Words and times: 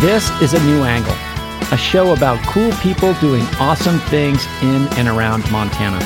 This 0.00 0.30
is 0.40 0.54
A 0.54 0.64
New 0.64 0.84
Angle, 0.84 1.16
a 1.72 1.76
show 1.76 2.12
about 2.12 2.38
cool 2.46 2.70
people 2.74 3.14
doing 3.14 3.42
awesome 3.58 3.98
things 3.98 4.46
in 4.62 4.86
and 4.96 5.08
around 5.08 5.50
Montana. 5.50 5.98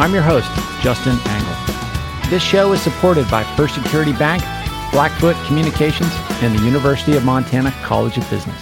I'm 0.00 0.12
your 0.12 0.24
host, 0.24 0.50
Justin 0.82 1.16
Angle. 1.26 2.28
This 2.28 2.42
show 2.42 2.72
is 2.72 2.82
supported 2.82 3.30
by 3.30 3.44
First 3.54 3.76
Security 3.76 4.12
Bank, 4.14 4.42
Blackfoot 4.90 5.36
Communications, 5.46 6.10
and 6.42 6.58
the 6.58 6.64
University 6.64 7.16
of 7.16 7.24
Montana 7.24 7.70
College 7.84 8.18
of 8.18 8.28
Business. 8.28 8.60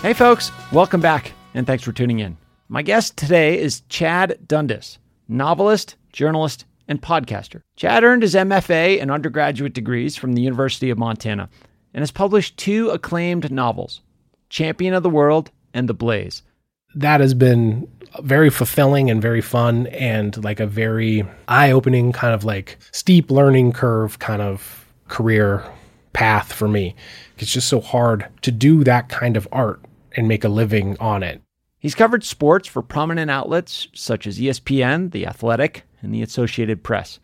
Hey, 0.00 0.14
folks, 0.14 0.52
welcome 0.72 1.02
back, 1.02 1.32
and 1.52 1.66
thanks 1.66 1.84
for 1.84 1.92
tuning 1.92 2.20
in. 2.20 2.38
My 2.70 2.80
guest 2.80 3.14
today 3.18 3.60
is 3.60 3.82
Chad 3.90 4.38
Dundas, 4.48 4.98
novelist, 5.28 5.96
journalist, 6.14 6.64
and 6.88 7.02
podcaster. 7.02 7.60
Chad 7.76 8.04
earned 8.04 8.22
his 8.22 8.34
MFA 8.34 9.02
and 9.02 9.10
undergraduate 9.10 9.74
degrees 9.74 10.16
from 10.16 10.32
the 10.32 10.40
University 10.40 10.88
of 10.88 10.96
Montana 10.96 11.50
and 11.98 12.02
has 12.02 12.12
published 12.12 12.56
two 12.56 12.90
acclaimed 12.90 13.50
novels 13.50 14.02
Champion 14.50 14.94
of 14.94 15.02
the 15.02 15.10
World 15.10 15.50
and 15.74 15.88
The 15.88 15.94
Blaze. 15.94 16.44
That 16.94 17.18
has 17.20 17.34
been 17.34 17.90
very 18.20 18.50
fulfilling 18.50 19.10
and 19.10 19.20
very 19.20 19.40
fun 19.40 19.88
and 19.88 20.44
like 20.44 20.60
a 20.60 20.66
very 20.68 21.24
eye 21.48 21.72
opening 21.72 22.12
kind 22.12 22.32
of 22.32 22.44
like 22.44 22.78
steep 22.92 23.32
learning 23.32 23.72
curve 23.72 24.20
kind 24.20 24.40
of 24.40 24.86
career 25.08 25.64
path 26.12 26.52
for 26.52 26.68
me. 26.68 26.94
It's 27.36 27.52
just 27.52 27.66
so 27.66 27.80
hard 27.80 28.28
to 28.42 28.52
do 28.52 28.84
that 28.84 29.08
kind 29.08 29.36
of 29.36 29.48
art 29.50 29.80
and 30.12 30.28
make 30.28 30.44
a 30.44 30.48
living 30.48 30.96
on 31.00 31.24
it. 31.24 31.42
He's 31.80 31.96
covered 31.96 32.22
sports 32.22 32.68
for 32.68 32.80
prominent 32.80 33.28
outlets 33.28 33.88
such 33.92 34.24
as 34.24 34.38
ESPN, 34.38 35.10
The 35.10 35.26
Athletic, 35.26 35.82
and 36.00 36.14
the 36.14 36.22
Associated 36.22 36.84
Press. 36.84 37.18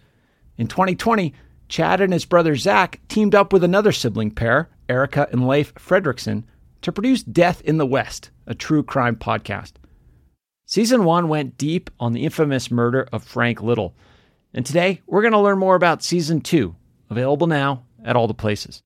In 0.59 0.67
2020, 0.67 1.33
Chad 1.69 2.01
and 2.01 2.13
his 2.13 2.25
brother 2.25 2.57
Zack 2.57 3.01
teamed 3.09 3.35
up 3.35 3.53
with 3.53 3.65
another 3.65 3.93
sibling 3.93 4.31
pair, 4.31 4.69
Erika 4.89 5.29
and 5.33 5.47
Leif 5.47 5.75
Fredrickson, 5.75 6.45
to 6.83 6.93
produce 6.93 7.23
Death 7.23 7.61
in 7.63 7.79
the 7.79 7.87
West, 7.87 8.31
a 8.47 8.55
true 8.55 8.83
crime 8.83 9.17
podcast. 9.17 9.73
Season 10.67 11.05
one 11.05 11.29
went 11.29 11.59
deep 11.59 11.91
on 12.01 12.13
the 12.13 12.25
infamous 12.25 12.71
murder 12.71 13.09
of 13.13 13.23
Frank 13.23 13.63
Little. 13.63 13.95
And 14.53 14.65
today, 14.65 15.01
we're 15.07 15.23
going 15.23 15.33
to 15.33 15.41
learn 15.41 15.59
more 15.59 15.75
about 15.75 16.03
season 16.03 16.41
two, 16.41 16.75
available 17.11 17.47
now 17.47 17.85
at 18.05 18.17
all 18.17 18.27
the 18.27 18.35
places. 18.35 18.83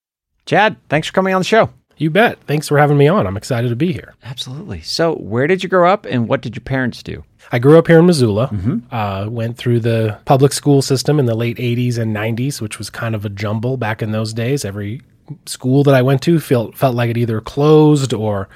Chad, 0.47 0.77
thanks 0.89 1.09
for 1.09 1.13
coming 1.13 1.35
on 1.35 1.41
the 1.41 1.45
show. 1.45 1.71
You 1.99 2.11
bet. 2.11 2.39
Thanks 2.45 2.69
for 2.69 2.79
having 2.79 2.97
me 2.97 3.09
on. 3.09 3.27
I'm 3.27 3.37
excited 3.37 3.69
to 3.69 3.77
be 3.77 3.93
here. 3.93 4.15
Absolutely. 4.23 4.81
So, 4.83 5.17
where 5.17 5.49
did 5.49 5.65
you 5.65 5.69
grow 5.69 5.91
up 5.91 6.07
and 6.07 6.29
what 6.29 6.41
did 6.41 6.55
your 6.55 6.63
parents 6.63 7.03
do? 7.03 7.25
I 7.51 7.59
grew 7.59 7.77
up 7.77 7.89
here 7.89 7.99
in 7.99 8.07
Missoula. 8.07 8.51
Uh, 8.91 9.29
went 9.29 9.57
through 9.57 9.81
the 9.81 10.19
public 10.25 10.53
school 10.53 10.81
system 10.81 11.19
in 11.19 11.27
the 11.27 11.35
late 11.35 11.57
80s 11.57 11.99
and 11.99 12.15
90s, 12.15 12.61
which 12.61 12.79
was 12.79 12.89
kind 12.89 13.15
of 13.17 13.25
a 13.25 13.29
jumble 13.29 13.77
back 13.77 14.01
in 14.01 14.13
those 14.13 14.33
days. 14.33 14.65
Every 14.65 15.03
school 15.47 15.83
that 15.85 15.95
I 15.95 16.03
went 16.03 16.23
to 16.23 16.41
felt 16.41 16.77
felt 16.77 16.95
like 16.95 17.11
it 17.11 17.17
either 17.17 17.41
closed 17.41 18.13
or 18.13 18.49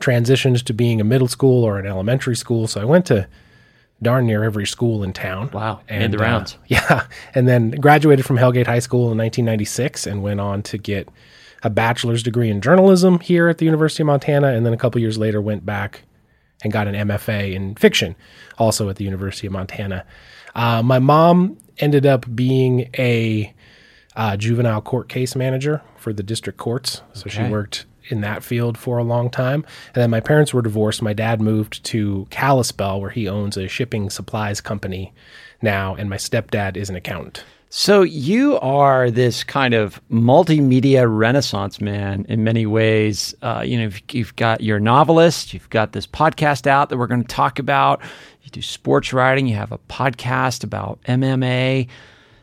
transitioned 0.00 0.62
to 0.62 0.72
being 0.72 1.00
a 1.00 1.04
middle 1.04 1.28
school 1.28 1.64
or 1.64 1.78
an 1.78 1.86
elementary 1.86 2.36
school. 2.36 2.66
So 2.66 2.80
I 2.80 2.84
went 2.84 3.06
to 3.06 3.28
darn 4.02 4.26
near 4.26 4.44
every 4.44 4.66
school 4.66 5.02
in 5.02 5.12
town. 5.12 5.50
Wow, 5.52 5.80
made 5.88 6.12
the 6.12 6.18
uh, 6.18 6.22
rounds. 6.22 6.58
yeah, 6.66 7.06
and 7.34 7.48
then 7.48 7.70
graduated 7.72 8.24
from 8.24 8.36
Hellgate 8.36 8.66
High 8.66 8.80
School 8.80 9.10
in 9.12 9.18
1996 9.18 10.06
and 10.06 10.22
went 10.22 10.40
on 10.40 10.62
to 10.64 10.78
get 10.78 11.08
a 11.62 11.70
bachelor's 11.70 12.22
degree 12.22 12.50
in 12.50 12.60
journalism 12.60 13.18
here 13.20 13.48
at 13.48 13.58
the 13.58 13.64
University 13.64 14.02
of 14.02 14.06
Montana. 14.06 14.48
And 14.48 14.66
then 14.66 14.72
a 14.72 14.76
couple 14.76 15.00
years 15.00 15.18
later, 15.18 15.40
went 15.40 15.64
back 15.64 16.02
and 16.62 16.72
got 16.72 16.86
an 16.88 16.94
MFA 16.94 17.54
in 17.54 17.74
fiction, 17.74 18.16
also 18.58 18.88
at 18.88 18.96
the 18.96 19.04
University 19.04 19.46
of 19.46 19.52
Montana. 19.52 20.04
Uh, 20.54 20.82
my 20.82 20.98
mom 20.98 21.58
ended 21.78 22.06
up 22.06 22.24
being 22.34 22.88
a 22.98 23.52
uh, 24.16 24.36
juvenile 24.36 24.80
court 24.80 25.08
case 25.08 25.36
manager 25.36 25.82
for 25.96 26.12
the 26.12 26.22
district 26.22 26.58
courts, 26.58 27.02
so 27.12 27.28
she 27.28 27.42
worked 27.44 27.84
in 28.08 28.20
that 28.22 28.42
field 28.42 28.78
for 28.78 28.98
a 28.98 29.04
long 29.04 29.30
time. 29.30 29.64
And 29.94 30.02
then 30.02 30.10
my 30.10 30.20
parents 30.20 30.54
were 30.54 30.62
divorced. 30.62 31.02
My 31.02 31.12
dad 31.12 31.40
moved 31.40 31.84
to 31.86 32.26
Kalispell, 32.30 33.00
where 33.00 33.10
he 33.10 33.28
owns 33.28 33.56
a 33.56 33.68
shipping 33.68 34.10
supplies 34.10 34.60
company 34.60 35.12
now, 35.62 35.94
and 35.94 36.08
my 36.08 36.16
stepdad 36.16 36.76
is 36.76 36.88
an 36.88 36.96
accountant. 36.96 37.44
So 37.68 38.02
you 38.02 38.58
are 38.60 39.10
this 39.10 39.42
kind 39.42 39.74
of 39.74 40.00
multimedia 40.08 41.04
renaissance 41.08 41.80
man 41.80 42.24
in 42.28 42.44
many 42.44 42.64
ways. 42.64 43.34
Uh, 43.42 43.64
you 43.66 43.76
know, 43.78 43.90
you've 44.12 44.36
got 44.36 44.60
your 44.60 44.78
novelist, 44.78 45.52
you've 45.52 45.68
got 45.70 45.92
this 45.92 46.06
podcast 46.06 46.66
out 46.66 46.88
that 46.88 46.96
we're 46.96 47.08
going 47.08 47.22
to 47.22 47.28
talk 47.28 47.58
about. 47.58 48.00
You 48.42 48.50
do 48.50 48.62
sports 48.62 49.12
writing, 49.12 49.46
you 49.46 49.56
have 49.56 49.72
a 49.72 49.78
podcast 49.78 50.62
about 50.62 51.00
MMA. 51.02 51.88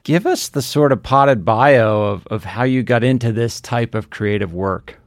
Give 0.03 0.25
us 0.25 0.49
the 0.49 0.61
sort 0.61 0.91
of 0.91 1.01
potted 1.01 1.45
bio 1.45 2.03
of, 2.03 2.27
of 2.27 2.43
how 2.43 2.63
you 2.63 2.83
got 2.83 3.03
into 3.03 3.31
this 3.31 3.61
type 3.61 3.95
of 3.95 4.09
creative 4.09 4.53
work. 4.53 4.99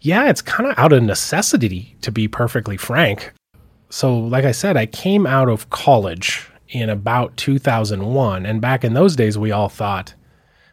Yeah, 0.00 0.30
it's 0.30 0.40
kind 0.40 0.70
of 0.70 0.78
out 0.78 0.92
of 0.92 1.02
necessity, 1.02 1.96
to 2.00 2.10
be 2.10 2.26
perfectly 2.26 2.76
frank. 2.76 3.32
So, 3.90 4.18
like 4.18 4.44
I 4.44 4.52
said, 4.52 4.76
I 4.76 4.86
came 4.86 5.26
out 5.26 5.48
of 5.48 5.68
college 5.68 6.48
in 6.68 6.88
about 6.88 7.36
2001. 7.36 8.46
And 8.46 8.60
back 8.60 8.84
in 8.84 8.94
those 8.94 9.16
days, 9.16 9.38
we 9.38 9.52
all 9.52 9.68
thought 9.68 10.14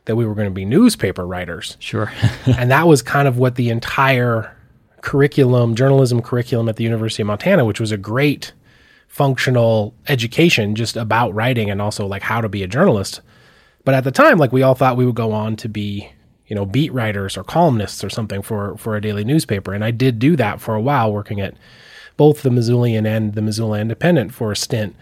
that 0.06 0.16
we 0.16 0.26
were 0.26 0.36
going 0.36 0.48
to 0.48 0.54
be 0.54 0.66
newspaper 0.66 1.26
writers. 1.26 1.78
Sure. 1.80 2.12
and 2.46 2.72
that 2.72 2.88
was 2.88 3.02
kind 3.02 3.28
of 3.28 3.38
what 3.38 3.56
the 3.56 3.70
entire 3.70 4.56
curriculum, 5.02 5.76
journalism 5.76 6.22
curriculum 6.22 6.70
at 6.70 6.78
the 6.78 6.84
University 6.84 7.24
of 7.24 7.28
Montana, 7.28 7.66
which 7.66 7.80
was 7.80 7.92
a 7.92 7.98
great 7.98 8.54
functional 9.08 9.94
education 10.08 10.76
just 10.76 10.96
about 10.96 11.34
writing 11.36 11.70
and 11.70 11.82
also 11.82 12.08
like 12.08 12.24
how 12.24 12.42
to 12.42 12.50
be 12.50 12.64
a 12.64 12.68
journalist. 12.68 13.22
But 13.86 13.96
at 13.96 14.04
the 14.04 14.12
time, 14.12 14.38
like 14.38 14.52
we 14.54 14.64
all 14.64 14.76
thought 14.76 14.98
we 14.98 15.06
would 15.06 15.16
go 15.16 15.32
on 15.34 15.56
to 15.58 15.70
be, 15.70 16.10
you 16.48 16.56
know, 16.56 16.66
beat 16.66 16.94
writers 16.94 17.38
or 17.38 17.44
columnists 17.44 18.04
or 18.04 18.10
something 18.10 18.42
for 18.42 18.78
for 18.78 18.96
a 18.96 19.02
daily 19.02 19.24
newspaper. 19.24 19.74
And 19.74 19.84
I 19.84 19.92
did 19.92 20.20
do 20.20 20.36
that 20.38 20.62
for 20.62 20.76
a 20.76 20.82
while, 20.82 21.12
working 21.12 21.42
at 21.42 21.56
both 22.16 22.44
the 22.44 22.50
Missoulian 22.50 23.06
and 23.06 23.34
the 23.34 23.42
Missoula 23.42 23.80
Independent 23.80 24.34
for 24.34 24.52
a 24.52 24.56
stint. 24.56 24.96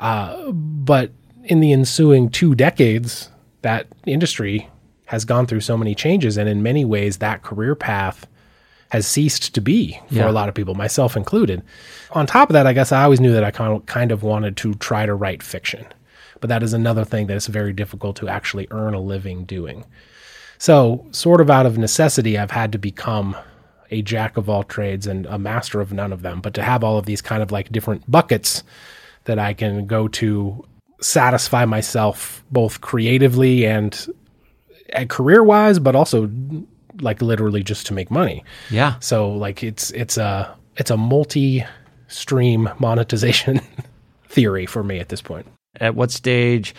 Uh, 0.00 0.50
but 0.52 1.10
in 1.44 1.60
the 1.60 1.72
ensuing 1.72 2.28
two 2.30 2.54
decades, 2.54 3.30
that 3.62 3.86
industry 4.06 4.68
has 5.06 5.24
gone 5.24 5.46
through 5.46 5.60
so 5.60 5.76
many 5.76 5.94
changes, 5.94 6.36
and 6.36 6.48
in 6.48 6.62
many 6.62 6.84
ways, 6.84 7.18
that 7.18 7.42
career 7.42 7.74
path 7.74 8.26
has 8.90 9.06
ceased 9.06 9.54
to 9.54 9.60
be 9.60 9.98
for 10.08 10.14
Yeah. 10.16 10.30
a 10.30 10.32
lot 10.32 10.48
of 10.48 10.54
people, 10.54 10.74
myself 10.74 11.16
included. 11.16 11.62
On 12.12 12.26
top 12.26 12.48
of 12.48 12.54
that, 12.54 12.66
I 12.66 12.72
guess 12.72 12.92
I 12.92 13.02
always 13.04 13.20
knew 13.20 13.32
that 13.32 13.44
I 13.44 13.50
kind 13.50 13.72
of, 13.74 13.86
kind 13.86 14.12
of 14.12 14.22
wanted 14.22 14.56
to 14.58 14.74
try 14.74 15.04
to 15.06 15.14
write 15.14 15.42
fiction, 15.42 15.84
but 16.42 16.48
that 16.48 16.62
is 16.62 16.74
another 16.74 17.04
thing 17.04 17.28
that 17.28 17.36
is 17.36 17.46
very 17.46 17.72
difficult 17.72 18.16
to 18.16 18.28
actually 18.28 18.66
earn 18.72 18.94
a 18.94 19.00
living 19.00 19.44
doing. 19.44 19.86
So, 20.58 21.06
sort 21.12 21.40
of 21.40 21.48
out 21.48 21.66
of 21.66 21.78
necessity, 21.78 22.36
I've 22.36 22.50
had 22.50 22.72
to 22.72 22.78
become 22.78 23.36
a 23.92 24.02
jack 24.02 24.36
of 24.36 24.50
all 24.50 24.64
trades 24.64 25.06
and 25.06 25.24
a 25.26 25.38
master 25.38 25.80
of 25.80 25.92
none 25.92 26.12
of 26.12 26.22
them. 26.22 26.40
But 26.40 26.52
to 26.54 26.62
have 26.62 26.82
all 26.82 26.98
of 26.98 27.06
these 27.06 27.22
kind 27.22 27.44
of 27.44 27.52
like 27.52 27.70
different 27.70 28.10
buckets 28.10 28.64
that 29.24 29.38
I 29.38 29.54
can 29.54 29.86
go 29.86 30.08
to 30.08 30.66
satisfy 31.00 31.64
myself 31.64 32.42
both 32.50 32.80
creatively 32.80 33.64
and, 33.64 33.94
eh, 34.88 35.02
and 35.02 35.08
career 35.08 35.44
wise, 35.44 35.78
but 35.78 35.94
also 35.94 36.28
like 37.00 37.22
literally 37.22 37.62
just 37.62 37.86
to 37.86 37.94
make 37.94 38.10
money. 38.10 38.42
yeah. 38.68 38.96
So 38.98 39.32
like 39.32 39.62
it's 39.62 39.92
it's 39.92 40.16
a 40.18 40.56
it's 40.76 40.90
a 40.90 40.96
multi 40.96 41.64
stream 42.08 42.68
monetization 42.80 43.60
theory 44.28 44.66
for 44.66 44.82
me 44.82 44.98
at 44.98 45.08
this 45.08 45.22
point. 45.22 45.46
At 45.80 45.94
what 45.94 46.10
stage 46.10 46.74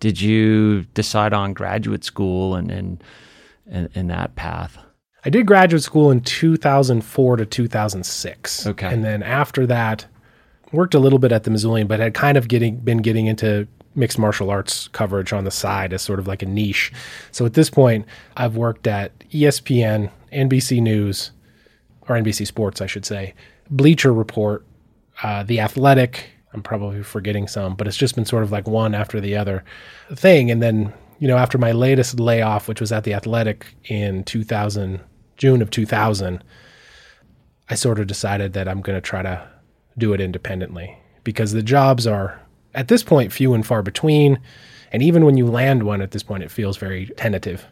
did 0.00 0.20
you 0.20 0.82
decide 0.94 1.32
on 1.32 1.52
graduate 1.52 2.04
school 2.04 2.54
and, 2.54 2.70
and, 2.70 3.02
and, 3.66 3.88
and 3.94 4.10
that 4.10 4.36
path? 4.36 4.78
I 5.24 5.30
did 5.30 5.46
graduate 5.46 5.82
school 5.82 6.10
in 6.10 6.20
2004 6.20 7.36
to 7.36 7.46
2006. 7.46 8.66
Okay. 8.66 8.86
And 8.86 9.04
then 9.04 9.22
after 9.22 9.66
that, 9.66 10.06
worked 10.72 10.94
a 10.94 10.98
little 10.98 11.18
bit 11.18 11.32
at 11.32 11.44
the 11.44 11.50
Missoulian, 11.50 11.88
but 11.88 11.98
had 11.98 12.14
kind 12.14 12.38
of 12.38 12.48
getting 12.48 12.76
been 12.76 12.98
getting 12.98 13.26
into 13.26 13.66
mixed 13.96 14.18
martial 14.18 14.50
arts 14.50 14.88
coverage 14.88 15.32
on 15.32 15.44
the 15.44 15.50
side 15.50 15.92
as 15.92 16.02
sort 16.02 16.18
of 16.18 16.28
like 16.28 16.42
a 16.42 16.46
niche. 16.46 16.92
So 17.32 17.46
at 17.46 17.54
this 17.54 17.70
point, 17.70 18.06
I've 18.36 18.56
worked 18.56 18.86
at 18.86 19.18
ESPN, 19.30 20.10
NBC 20.32 20.80
News, 20.80 21.32
or 22.02 22.16
NBC 22.16 22.46
Sports, 22.46 22.80
I 22.80 22.86
should 22.86 23.04
say, 23.04 23.34
Bleacher 23.70 24.12
Report, 24.12 24.64
uh, 25.22 25.42
The 25.42 25.60
Athletic. 25.60 26.30
I'm 26.52 26.62
probably 26.62 27.02
forgetting 27.02 27.48
some, 27.48 27.74
but 27.74 27.86
it's 27.86 27.96
just 27.96 28.14
been 28.14 28.24
sort 28.24 28.42
of 28.42 28.52
like 28.52 28.66
one 28.66 28.94
after 28.94 29.20
the 29.20 29.36
other 29.36 29.64
thing. 30.12 30.50
And 30.50 30.62
then, 30.62 30.92
you 31.18 31.28
know, 31.28 31.36
after 31.36 31.58
my 31.58 31.72
latest 31.72 32.18
layoff, 32.18 32.68
which 32.68 32.80
was 32.80 32.92
at 32.92 33.04
The 33.04 33.14
Athletic 33.14 33.66
in 33.84 34.24
2000, 34.24 35.00
June 35.36 35.60
of 35.60 35.70
2000, 35.70 36.42
I 37.68 37.74
sort 37.74 37.98
of 37.98 38.06
decided 38.06 38.52
that 38.52 38.68
I'm 38.68 38.80
going 38.80 38.96
to 38.96 39.00
try 39.00 39.22
to 39.22 39.48
do 39.98 40.12
it 40.12 40.20
independently 40.20 40.96
because 41.24 41.52
the 41.52 41.62
jobs 41.62 42.06
are 42.06 42.40
at 42.74 42.88
this 42.88 43.02
point 43.02 43.32
few 43.32 43.54
and 43.54 43.66
far 43.66 43.82
between. 43.82 44.38
And 44.92 45.02
even 45.02 45.24
when 45.24 45.36
you 45.36 45.46
land 45.46 45.82
one 45.82 46.00
at 46.00 46.12
this 46.12 46.22
point, 46.22 46.44
it 46.44 46.50
feels 46.50 46.76
very 46.76 47.06
tentative. 47.16 47.66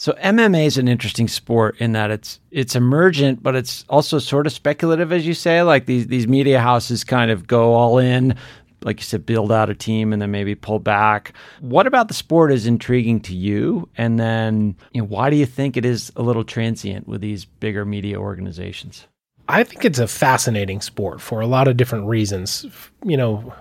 So 0.00 0.14
MMA 0.14 0.64
is 0.64 0.78
an 0.78 0.88
interesting 0.88 1.28
sport 1.28 1.76
in 1.78 1.92
that 1.92 2.10
it's 2.10 2.40
it's 2.50 2.74
emergent, 2.74 3.42
but 3.42 3.54
it's 3.54 3.84
also 3.90 4.18
sort 4.18 4.46
of 4.46 4.52
speculative, 4.54 5.12
as 5.12 5.26
you 5.26 5.34
say. 5.34 5.60
Like 5.60 5.84
these 5.84 6.06
these 6.06 6.26
media 6.26 6.58
houses 6.58 7.04
kind 7.04 7.30
of 7.30 7.46
go 7.46 7.74
all 7.74 7.98
in, 7.98 8.34
like 8.82 8.98
you 8.98 9.04
said, 9.04 9.26
build 9.26 9.52
out 9.52 9.68
a 9.68 9.74
team 9.74 10.14
and 10.14 10.22
then 10.22 10.30
maybe 10.30 10.54
pull 10.54 10.78
back. 10.78 11.34
What 11.60 11.86
about 11.86 12.08
the 12.08 12.14
sport 12.14 12.50
is 12.50 12.64
intriguing 12.64 13.20
to 13.20 13.34
you? 13.34 13.90
And 13.94 14.18
then, 14.18 14.74
you 14.92 15.02
know, 15.02 15.06
why 15.06 15.28
do 15.28 15.36
you 15.36 15.44
think 15.44 15.76
it 15.76 15.84
is 15.84 16.10
a 16.16 16.22
little 16.22 16.44
transient 16.44 17.06
with 17.06 17.20
these 17.20 17.44
bigger 17.44 17.84
media 17.84 18.18
organizations? 18.18 19.06
I 19.50 19.64
think 19.64 19.84
it's 19.84 19.98
a 19.98 20.08
fascinating 20.08 20.80
sport 20.80 21.20
for 21.20 21.42
a 21.42 21.46
lot 21.46 21.68
of 21.68 21.76
different 21.76 22.06
reasons. 22.06 22.64
You 23.04 23.18
know, 23.18 23.52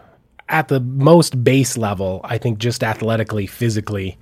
at 0.48 0.70
the 0.70 0.80
most 0.80 1.44
base 1.44 1.76
level, 1.76 2.22
I 2.24 2.38
think 2.38 2.60
just 2.60 2.82
athletically, 2.82 3.46
physically, 3.46 4.18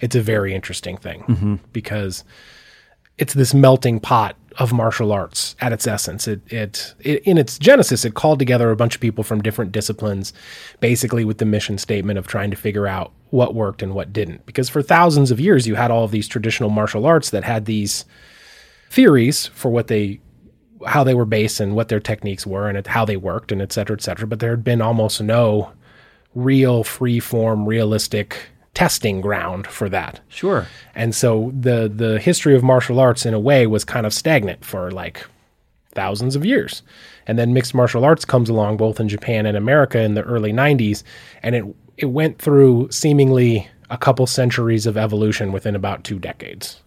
it's 0.00 0.16
a 0.16 0.22
very 0.22 0.54
interesting 0.54 0.96
thing 0.96 1.22
mm-hmm. 1.22 1.54
because 1.72 2.24
it's 3.18 3.34
this 3.34 3.52
melting 3.52 4.00
pot 4.00 4.36
of 4.58 4.72
martial 4.72 5.12
arts 5.12 5.54
at 5.60 5.72
its 5.72 5.86
essence. 5.86 6.26
It, 6.26 6.40
it, 6.52 6.94
it, 7.00 7.22
in 7.24 7.38
its 7.38 7.58
genesis, 7.58 8.04
it 8.04 8.14
called 8.14 8.38
together 8.38 8.70
a 8.70 8.76
bunch 8.76 8.94
of 8.94 9.00
people 9.00 9.22
from 9.22 9.42
different 9.42 9.72
disciplines, 9.72 10.32
basically 10.80 11.24
with 11.24 11.38
the 11.38 11.44
mission 11.44 11.78
statement 11.78 12.18
of 12.18 12.26
trying 12.26 12.50
to 12.50 12.56
figure 12.56 12.86
out 12.86 13.12
what 13.30 13.54
worked 13.54 13.82
and 13.82 13.94
what 13.94 14.12
didn't. 14.12 14.44
Because 14.46 14.68
for 14.68 14.82
thousands 14.82 15.30
of 15.30 15.38
years, 15.38 15.66
you 15.66 15.76
had 15.76 15.90
all 15.90 16.04
of 16.04 16.10
these 16.10 16.26
traditional 16.26 16.70
martial 16.70 17.06
arts 17.06 17.30
that 17.30 17.44
had 17.44 17.66
these 17.66 18.04
theories 18.90 19.46
for 19.46 19.70
what 19.70 19.86
they 19.86 20.20
how 20.86 21.04
they 21.04 21.14
were 21.14 21.26
based 21.26 21.60
and 21.60 21.76
what 21.76 21.88
their 21.88 22.00
techniques 22.00 22.46
were 22.46 22.66
and 22.66 22.86
how 22.86 23.04
they 23.04 23.16
worked 23.16 23.52
and 23.52 23.60
et 23.60 23.70
cetera, 23.70 23.94
et 23.94 24.00
cetera. 24.00 24.26
But 24.26 24.40
there 24.40 24.50
had 24.50 24.64
been 24.64 24.80
almost 24.80 25.20
no 25.20 25.72
real 26.34 26.84
free 26.84 27.20
form, 27.20 27.66
realistic 27.66 28.36
testing 28.74 29.20
ground 29.20 29.66
for 29.66 29.88
that. 29.88 30.20
Sure. 30.28 30.66
And 30.94 31.14
so 31.14 31.52
the 31.58 31.90
the 31.94 32.18
history 32.18 32.54
of 32.54 32.62
martial 32.62 33.00
arts 33.00 33.26
in 33.26 33.34
a 33.34 33.40
way 33.40 33.66
was 33.66 33.84
kind 33.84 34.06
of 34.06 34.14
stagnant 34.14 34.64
for 34.64 34.90
like 34.90 35.26
thousands 35.92 36.36
of 36.36 36.44
years. 36.44 36.82
And 37.26 37.38
then 37.38 37.52
mixed 37.52 37.74
martial 37.74 38.04
arts 38.04 38.24
comes 38.24 38.48
along 38.48 38.76
both 38.76 39.00
in 39.00 39.08
Japan 39.08 39.46
and 39.46 39.56
America 39.56 40.00
in 40.00 40.14
the 40.14 40.22
early 40.22 40.52
90s 40.52 41.02
and 41.42 41.54
it 41.54 41.64
it 41.96 42.06
went 42.06 42.38
through 42.38 42.88
seemingly 42.90 43.68
a 43.90 43.98
couple 43.98 44.26
centuries 44.26 44.86
of 44.86 44.96
evolution 44.96 45.52
within 45.52 45.74
about 45.76 46.04
2 46.04 46.18
decades 46.18 46.80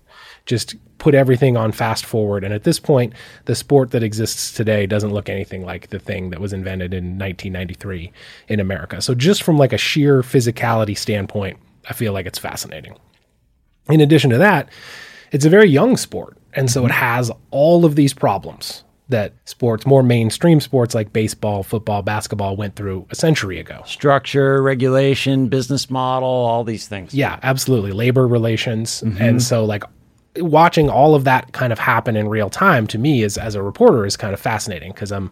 just 0.46 0.76
put 0.98 1.16
everything 1.16 1.58
on 1.58 1.72
fast 1.72 2.06
forward. 2.06 2.44
And 2.44 2.54
at 2.54 2.64
this 2.64 2.80
point, 2.80 3.14
the 3.46 3.56
sport 3.56 3.92
that 3.92 4.04
exists 4.04 4.52
today 4.52 4.86
doesn't 4.86 5.14
look 5.14 5.30
anything 5.30 5.66
like 5.66 5.90
the 5.90 6.00
thing 6.00 6.30
that 6.30 6.40
was 6.40 6.54
invented 6.54 6.94
in 6.94 7.18
1993 7.18 8.12
in 8.48 8.60
America. 8.60 9.02
So 9.02 9.14
just 9.14 9.44
from 9.44 9.58
like 9.58 9.74
a 9.74 9.78
sheer 9.78 10.22
physicality 10.22 10.98
standpoint, 10.98 11.58
I 11.90 11.94
feel 11.94 12.14
like 12.14 12.26
it's 12.26 12.40
fascinating. 12.40 12.98
In 13.90 14.02
addition 14.02 14.30
to 14.30 14.38
that, 14.38 14.70
it's 15.32 15.46
a 15.46 15.50
very 15.50 15.70
young 15.70 15.98
sport. 15.98 16.38
And 16.54 16.70
so 16.70 16.86
it 16.86 16.92
has 16.92 17.32
all 17.52 17.86
of 17.86 17.96
these 17.96 18.14
problems 18.14 18.84
that 19.10 19.34
sports, 19.46 19.86
more 19.86 20.02
mainstream 20.02 20.60
sports 20.60 20.96
like 20.96 21.12
baseball, 21.12 21.64
football, 21.64 22.02
basketball 22.02 22.56
went 22.56 22.76
through 22.76 23.06
a 23.10 23.16
century 23.16 23.60
ago. 23.60 23.82
Structure, 23.86 24.62
regulation, 24.62 25.50
business 25.50 25.90
model, 25.90 26.28
all 26.28 26.64
these 26.64 26.88
things. 26.88 27.14
Yeah, 27.14 27.40
absolutely. 27.44 27.92
Labor 27.92 28.28
relations. 28.28 29.02
Mm-hmm. 29.02 29.22
And 29.22 29.44
so, 29.44 29.66
like, 29.66 29.84
watching 30.38 30.90
all 30.90 31.16
of 31.16 31.26
that 31.26 31.52
kind 31.52 31.74
of 31.74 31.80
happen 31.80 32.16
in 32.16 32.28
real 32.28 32.50
time 32.50 32.88
to 32.88 32.98
me 32.98 33.24
as 33.24 33.38
as 33.38 33.56
a 33.56 33.62
reporter 33.62 34.06
is 34.06 34.18
kind 34.18 34.34
of 34.34 34.40
fascinating 34.40 34.92
because 34.92 35.12
I'm 35.12 35.32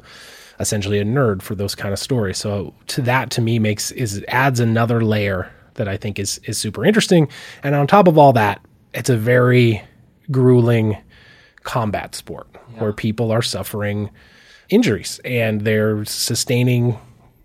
essentially 0.60 1.00
a 1.00 1.06
nerd 1.06 1.42
for 1.42 1.56
those 1.56 1.74
kind 1.74 1.94
of 1.94 2.00
stories. 2.00 2.38
So 2.38 2.74
to 2.88 3.02
that 3.04 3.32
to 3.32 3.42
me 3.42 3.58
makes 3.58 3.92
is 3.92 4.24
adds 4.28 4.60
another 4.60 5.04
layer 5.04 5.52
that 5.76 5.88
I 5.88 5.98
think 5.98 6.20
is 6.20 6.40
is 6.46 6.58
super 6.58 6.86
interesting. 6.86 7.28
And 7.64 7.76
on 7.76 7.88
top 7.88 8.08
of 8.08 8.18
all 8.18 8.34
that, 8.34 8.62
it's 8.94 9.10
a 9.10 9.18
very 9.18 9.82
grueling 10.30 10.98
combat 11.64 12.16
sport 12.16 12.48
yeah. 12.54 12.82
where 12.82 12.94
people 12.94 13.32
are 13.32 13.42
suffering 13.42 14.10
injuries 14.70 15.20
and 15.26 15.62
they're 15.62 16.04
sustaining 16.06 16.98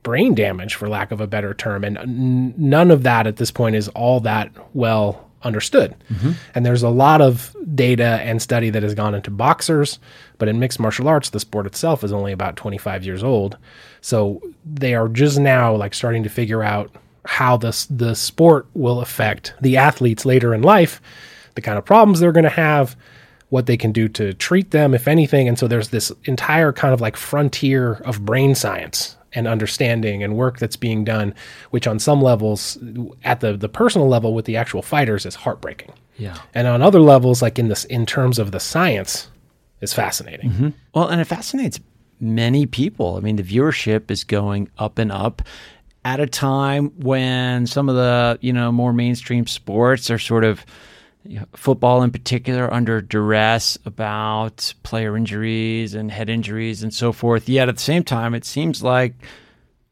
brain 0.03 0.35
damage 0.35 0.77
for 0.77 0.89
lack 0.89 1.11
of 1.11 1.21
a 1.21 1.27
better 1.27 1.53
term 1.53 1.83
and 1.83 1.99
n- 1.99 2.55
none 2.57 2.93
of 2.93 3.03
that 3.03 3.27
at 3.27 3.37
this 3.37 3.51
point 3.51 3.75
is 3.75 3.89
all 3.89 4.21
that 4.21 4.51
well 4.75 5.27
understood. 5.43 5.95
Mm-hmm. 6.11 6.33
And 6.55 6.67
there's 6.67 6.83
a 6.83 6.89
lot 6.89 7.21
of 7.21 7.55
data 7.75 8.21
and 8.23 8.43
study 8.43 8.71
that 8.71 8.83
has 8.83 8.95
gone 8.95 9.15
into 9.15 9.31
boxers, 9.31 9.99
but 10.39 10.49
in 10.49 10.59
mixed 10.59 10.81
martial 10.81 11.09
arts, 11.09 11.31
the 11.31 11.41
sport 11.41 11.67
itself 11.67 12.05
is 12.05 12.13
only 12.13 12.33
about 12.33 12.57
25 12.57 13.05
years 13.05 13.23
old. 13.23 13.57
So 14.01 14.41
they 14.65 14.95
are 14.95 15.09
just 15.09 15.39
now 15.39 15.75
like 15.75 15.95
starting 15.95 16.23
to 16.25 16.29
figure 16.29 16.63
out 16.63 16.91
how 17.27 17.57
this 17.57 17.87
the 17.87 18.15
sport 18.15 18.67
will 18.75 19.01
affect 19.01 19.55
the 19.61 19.77
athletes 19.77 20.25
later 20.25 20.55
in 20.55 20.63
life, 20.63 21.01
the 21.55 21.61
kind 21.61 21.79
of 21.79 21.85
problems 21.85 22.21
they're 22.21 22.33
going 22.33 22.45
to 22.45 22.51
have, 22.51 22.97
what 23.49 23.67
they 23.67 23.77
can 23.77 23.93
do 23.93 24.09
to 24.09 24.35
treat 24.35 24.71
them, 24.71 24.95
if 24.95 25.09
anything. 25.09 25.49
And 25.49 25.59
so 25.59 25.69
there's 25.69 25.89
this 25.89 26.13
entire 26.25 26.73
kind 26.73 26.93
of 26.93 27.01
like 27.01 27.17
frontier 27.17 27.95
of 28.05 28.25
brain 28.25 28.55
science 28.55 29.17
and 29.33 29.47
understanding 29.47 30.23
and 30.23 30.37
work 30.37 30.59
that's 30.59 30.77
being 30.77 31.05
done, 31.05 31.35
which 31.71 31.87
on 31.87 31.99
some 31.99 32.23
levels, 32.23 32.79
at 33.23 33.41
the 33.41 33.57
the 33.57 33.69
personal 33.69 34.09
level 34.09 34.35
with 34.35 34.47
the 34.47 34.57
actual 34.57 34.83
fighters, 34.83 35.27
is 35.27 35.35
heartbreaking. 35.35 35.93
Yeah. 36.17 36.39
And 36.55 36.67
on 36.67 36.83
other 36.83 37.01
levels, 37.01 37.43
like 37.43 37.59
in 37.59 37.69
this 37.69 37.85
in 37.85 38.07
terms 38.07 38.39
of 38.39 38.51
the 38.51 38.61
science, 38.61 39.29
is 39.81 39.93
fascinating. 39.93 40.51
Mm-hmm. 40.51 40.69
Well, 40.95 41.09
and 41.09 41.21
it 41.21 41.27
fascinates 41.27 41.79
many 42.19 42.67
people. 42.67 43.17
I 43.17 43.21
mean, 43.21 43.37
the 43.37 43.43
viewership 43.43 44.11
is 44.11 44.25
going 44.25 44.71
up 44.79 44.99
and 44.99 45.13
up 45.13 45.43
at 46.07 46.21
a 46.21 46.27
time 46.27 46.93
when 47.01 47.67
some 47.67 47.89
of 47.89 47.97
the 47.97 48.39
you 48.41 48.53
know 48.53 48.71
more 48.71 48.93
mainstream 48.93 49.45
sports 49.45 50.09
are 50.09 50.21
sort 50.21 50.45
of 50.45 50.65
you 51.25 51.41
know, 51.41 51.47
football 51.55 52.05
in 52.05 52.13
particular 52.13 52.73
under 52.73 53.01
duress 53.01 53.77
about 53.85 54.73
player 54.85 55.17
injuries 55.17 55.95
and 55.95 56.13
head 56.13 56.31
injuries 56.31 56.85
and 56.85 56.95
so 56.95 57.13
forth. 57.13 57.49
Yet 57.49 57.69
at 57.69 57.75
the 57.75 57.83
same 57.83 58.05
time, 58.05 58.35
it 58.35 58.45
seems 58.45 58.85
like 58.85 59.15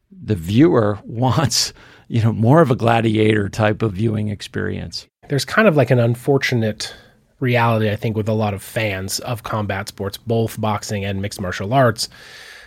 the 0.09 0.35
viewer 0.35 0.97
wants 1.03 1.73
you 2.07 2.23
know 2.23 2.31
more 2.31 2.61
of 2.61 2.71
a 2.71 2.77
gladiator 2.77 3.49
type 3.49 3.81
of 3.81 3.91
viewing 3.91 4.29
experience. 4.29 5.05
There's 5.27 5.43
kind 5.43 5.67
of 5.67 5.75
like 5.75 5.91
an 5.91 5.99
unfortunate 5.99 6.95
reality, 7.41 7.91
I 7.91 7.97
think, 7.97 8.15
with 8.15 8.29
a 8.29 8.33
lot 8.33 8.53
of 8.53 8.63
fans 8.63 9.19
of 9.19 9.43
combat 9.43 9.89
sports, 9.89 10.17
both 10.17 10.61
boxing 10.61 11.03
and 11.03 11.21
mixed 11.21 11.41
martial 11.41 11.73
arts, 11.73 12.07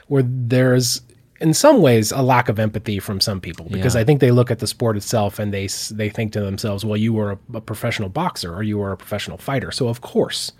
where 0.09 0.23
there's 0.23 1.01
in 1.41 1.55
some 1.55 1.81
ways 1.81 2.11
a 2.11 2.23
lack 2.23 2.49
of 2.49 2.59
empathy 2.59 2.99
from 2.99 3.21
some 3.21 3.41
people 3.41 3.67
because 3.71 3.95
yeah. 3.95 4.01
I 4.01 4.05
think 4.05 4.21
they 4.21 4.31
look 4.31 4.51
at 4.51 4.59
the 4.59 4.67
sport 4.67 4.97
itself 4.97 5.39
and 5.39 5.53
they 5.53 5.69
they 5.91 6.09
think 6.09 6.33
to 6.33 6.41
themselves, 6.41 6.85
well, 6.85 6.97
you 6.97 7.13
were 7.13 7.33
a, 7.33 7.39
a, 7.55 7.61
professional 7.61 8.09
boxer 8.09 8.55
or 8.55 8.63
you 8.63 8.79
were 8.79 8.93
a 8.93 8.97
professional 8.97 9.39
fighter, 9.39 9.71
so 9.71 9.89
of 9.89 10.01
course, 10.01 10.53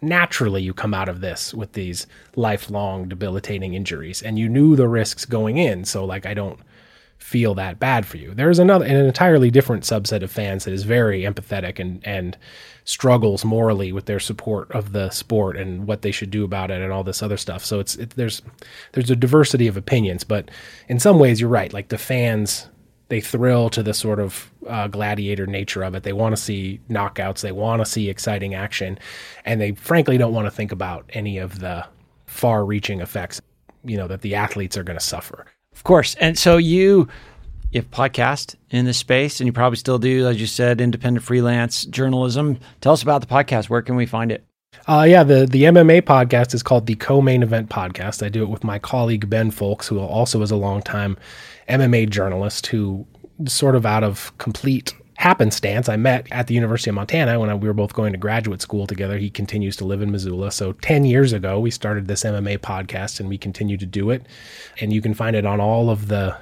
naturally 0.00 0.62
you 0.62 0.72
come 0.72 0.94
out 0.94 1.08
of 1.08 1.20
this 1.20 1.52
with 1.52 1.72
these 1.72 2.06
lifelong 2.36 3.08
debilitating 3.08 3.74
injuries, 3.74 4.22
and 4.22 4.38
you 4.38 4.48
knew 4.48 4.76
the 4.76 4.88
risks 4.88 5.24
going 5.24 5.58
in, 5.58 5.84
so 5.84 6.04
like 6.04 6.26
I 6.26 6.34
don't 6.34 6.60
feel 7.20 7.54
that 7.54 7.78
bad 7.78 8.06
for 8.06 8.16
you. 8.16 8.34
There's 8.34 8.58
another 8.58 8.84
an 8.84 8.96
entirely 8.96 9.50
different 9.50 9.84
subset 9.84 10.22
of 10.22 10.32
fans 10.32 10.64
that 10.64 10.72
is 10.72 10.82
very 10.82 11.22
empathetic 11.22 11.78
and 11.78 12.04
and 12.04 12.36
struggles 12.84 13.44
morally 13.44 13.92
with 13.92 14.06
their 14.06 14.18
support 14.18 14.72
of 14.72 14.92
the 14.92 15.10
sport 15.10 15.56
and 15.56 15.86
what 15.86 16.02
they 16.02 16.10
should 16.10 16.30
do 16.30 16.44
about 16.44 16.70
it 16.70 16.80
and 16.80 16.92
all 16.92 17.04
this 17.04 17.22
other 17.22 17.36
stuff. 17.36 17.64
So 17.64 17.78
it's 17.78 17.94
it, 17.96 18.10
there's 18.10 18.42
there's 18.92 19.10
a 19.10 19.16
diversity 19.16 19.66
of 19.68 19.76
opinions, 19.76 20.24
but 20.24 20.50
in 20.88 20.98
some 20.98 21.18
ways 21.18 21.40
you're 21.40 21.50
right. 21.50 21.72
Like 21.72 21.88
the 21.88 21.98
fans 21.98 22.68
they 23.10 23.20
thrill 23.20 23.68
to 23.70 23.82
the 23.82 23.92
sort 23.92 24.20
of 24.20 24.50
uh, 24.68 24.86
gladiator 24.86 25.46
nature 25.46 25.82
of 25.82 25.94
it. 25.94 26.04
They 26.04 26.12
want 26.12 26.34
to 26.34 26.40
see 26.40 26.80
knockouts, 26.88 27.40
they 27.40 27.52
want 27.52 27.82
to 27.82 27.86
see 27.86 28.08
exciting 28.08 28.54
action, 28.54 28.98
and 29.44 29.60
they 29.60 29.72
frankly 29.72 30.16
don't 30.16 30.32
want 30.32 30.46
to 30.46 30.50
think 30.50 30.70
about 30.72 31.10
any 31.12 31.38
of 31.38 31.58
the 31.58 31.86
far-reaching 32.26 33.00
effects, 33.00 33.40
you 33.84 33.96
know, 33.96 34.06
that 34.06 34.20
the 34.20 34.36
athletes 34.36 34.76
are 34.76 34.84
going 34.84 34.98
to 34.98 35.04
suffer. 35.04 35.46
Of 35.80 35.84
course. 35.84 36.14
And 36.16 36.38
so 36.38 36.58
you 36.58 37.08
you 37.72 37.80
have 37.80 37.90
podcast 37.90 38.54
in 38.68 38.84
this 38.84 38.98
space 38.98 39.40
and 39.40 39.46
you 39.46 39.52
probably 39.54 39.78
still 39.78 39.98
do, 39.98 40.28
as 40.28 40.38
you 40.38 40.46
said, 40.46 40.78
independent 40.78 41.24
freelance 41.24 41.86
journalism. 41.86 42.58
Tell 42.82 42.92
us 42.92 43.02
about 43.02 43.22
the 43.22 43.26
podcast. 43.26 43.70
Where 43.70 43.80
can 43.80 43.96
we 43.96 44.04
find 44.04 44.30
it? 44.30 44.44
Uh, 44.86 45.06
yeah, 45.08 45.22
the, 45.22 45.46
the 45.46 45.62
MMA 45.62 46.02
podcast 46.02 46.52
is 46.52 46.62
called 46.62 46.84
the 46.84 46.96
Co-Main 46.96 47.42
Event 47.42 47.70
Podcast. 47.70 48.22
I 48.22 48.28
do 48.28 48.42
it 48.42 48.50
with 48.50 48.62
my 48.62 48.78
colleague 48.78 49.30
Ben 49.30 49.50
Fowlkes, 49.50 49.86
who 49.86 49.98
also 50.00 50.42
is 50.42 50.50
a 50.50 50.56
longtime 50.56 51.16
MMA 51.66 52.10
journalist 52.10 52.66
who 52.66 53.06
sort 53.46 53.74
of 53.74 53.86
out 53.86 54.04
of 54.04 54.36
complete 54.36 54.92
happenstance, 55.20 55.90
I 55.90 55.96
met 55.96 56.26
at 56.30 56.46
the 56.46 56.54
University 56.54 56.88
of 56.88 56.94
Montana 56.94 57.38
when 57.38 57.50
I, 57.50 57.54
we 57.54 57.68
were 57.68 57.74
both 57.74 57.92
going 57.92 58.12
to 58.12 58.18
graduate 58.18 58.62
school 58.62 58.86
together. 58.86 59.18
He 59.18 59.28
continues 59.28 59.76
to 59.76 59.84
live 59.84 60.00
in 60.00 60.10
Missoula. 60.10 60.50
So 60.50 60.72
10 60.72 61.04
years 61.04 61.34
ago, 61.34 61.60
we 61.60 61.70
started 61.70 62.08
this 62.08 62.22
MMA 62.24 62.58
podcast 62.60 63.20
and 63.20 63.28
we 63.28 63.36
continue 63.36 63.76
to 63.76 63.84
do 63.84 64.08
it. 64.08 64.24
And 64.80 64.94
you 64.94 65.02
can 65.02 65.12
find 65.12 65.36
it 65.36 65.44
on 65.44 65.60
all 65.60 65.90
of 65.90 66.08
the 66.08 66.38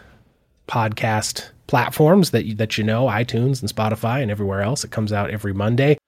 podcast 0.69 1.51
platforms 1.67 2.31
that 2.31 2.45
you, 2.45 2.55
that 2.55 2.79
you 2.79 2.85
know, 2.85 3.07
iTunes 3.07 3.61
and 3.61 3.69
Spotify 3.69 4.23
and 4.23 4.31
everywhere 4.31 4.61
else. 4.61 4.85
It 4.85 4.93
comes 4.93 5.13
out 5.13 5.31
every 5.31 5.53
Monday. 5.53 5.99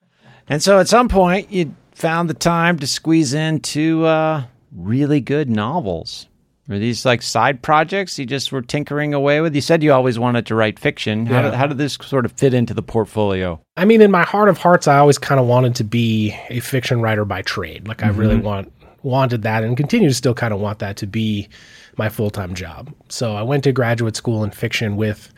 And 0.48 0.62
so 0.62 0.78
at 0.78 0.86
some 0.86 1.08
point, 1.08 1.50
you 1.50 1.74
found 1.90 2.30
the 2.30 2.34
time 2.34 2.78
to 2.78 2.86
squeeze 2.86 3.34
into 3.34 4.04
uh, 4.04 4.44
really 4.70 5.20
good 5.20 5.50
novels. 5.50 6.28
Are 6.70 6.78
these 6.78 7.04
like 7.04 7.20
side 7.20 7.62
projects 7.62 8.18
you 8.18 8.26
just 8.26 8.52
were 8.52 8.62
tinkering 8.62 9.12
away 9.12 9.40
with? 9.40 9.54
You 9.54 9.60
said 9.60 9.82
you 9.82 9.92
always 9.92 10.18
wanted 10.18 10.46
to 10.46 10.54
write 10.54 10.78
fiction. 10.78 11.26
How, 11.26 11.42
did, 11.42 11.54
how 11.54 11.66
did 11.66 11.78
this 11.78 11.94
sort 11.94 12.24
of 12.24 12.32
fit 12.32 12.54
into 12.54 12.74
the 12.74 12.82
portfolio? 12.82 13.60
I 13.76 13.84
mean, 13.84 14.00
in 14.00 14.10
my 14.10 14.22
heart 14.22 14.48
of 14.48 14.58
hearts, 14.58 14.86
I 14.86 14.98
always 14.98 15.18
kind 15.18 15.40
of 15.40 15.46
wanted 15.46 15.74
to 15.76 15.84
be 15.84 16.34
a 16.48 16.60
fiction 16.60 17.02
writer 17.02 17.24
by 17.24 17.42
trade. 17.42 17.88
Like, 17.88 17.98
mm-hmm. 17.98 18.14
I 18.14 18.18
really 18.18 18.36
want 18.36 18.72
wanted 19.02 19.42
that 19.42 19.64
and 19.64 19.76
continue 19.76 20.08
to 20.08 20.14
still 20.14 20.34
kind 20.34 20.52
of 20.52 20.60
want 20.60 20.78
that 20.80 20.96
to 20.98 21.06
be 21.06 21.48
my 21.96 22.08
full 22.08 22.30
time 22.30 22.54
job. 22.54 22.94
So 23.08 23.34
I 23.34 23.42
went 23.42 23.64
to 23.64 23.72
graduate 23.72 24.14
school 24.14 24.44
in 24.44 24.50
fiction 24.50 24.96
with 24.96 25.32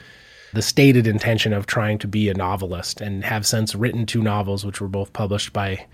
the 0.52 0.62
stated 0.62 1.06
intention 1.06 1.52
of 1.52 1.66
trying 1.66 1.98
to 1.98 2.08
be 2.08 2.28
a 2.28 2.34
novelist 2.34 3.00
and 3.00 3.24
have 3.24 3.46
since 3.46 3.74
written 3.74 4.04
two 4.04 4.22
novels, 4.22 4.66
which 4.66 4.80
were 4.80 4.88
both 4.88 5.12
published 5.12 5.52
by 5.52 5.86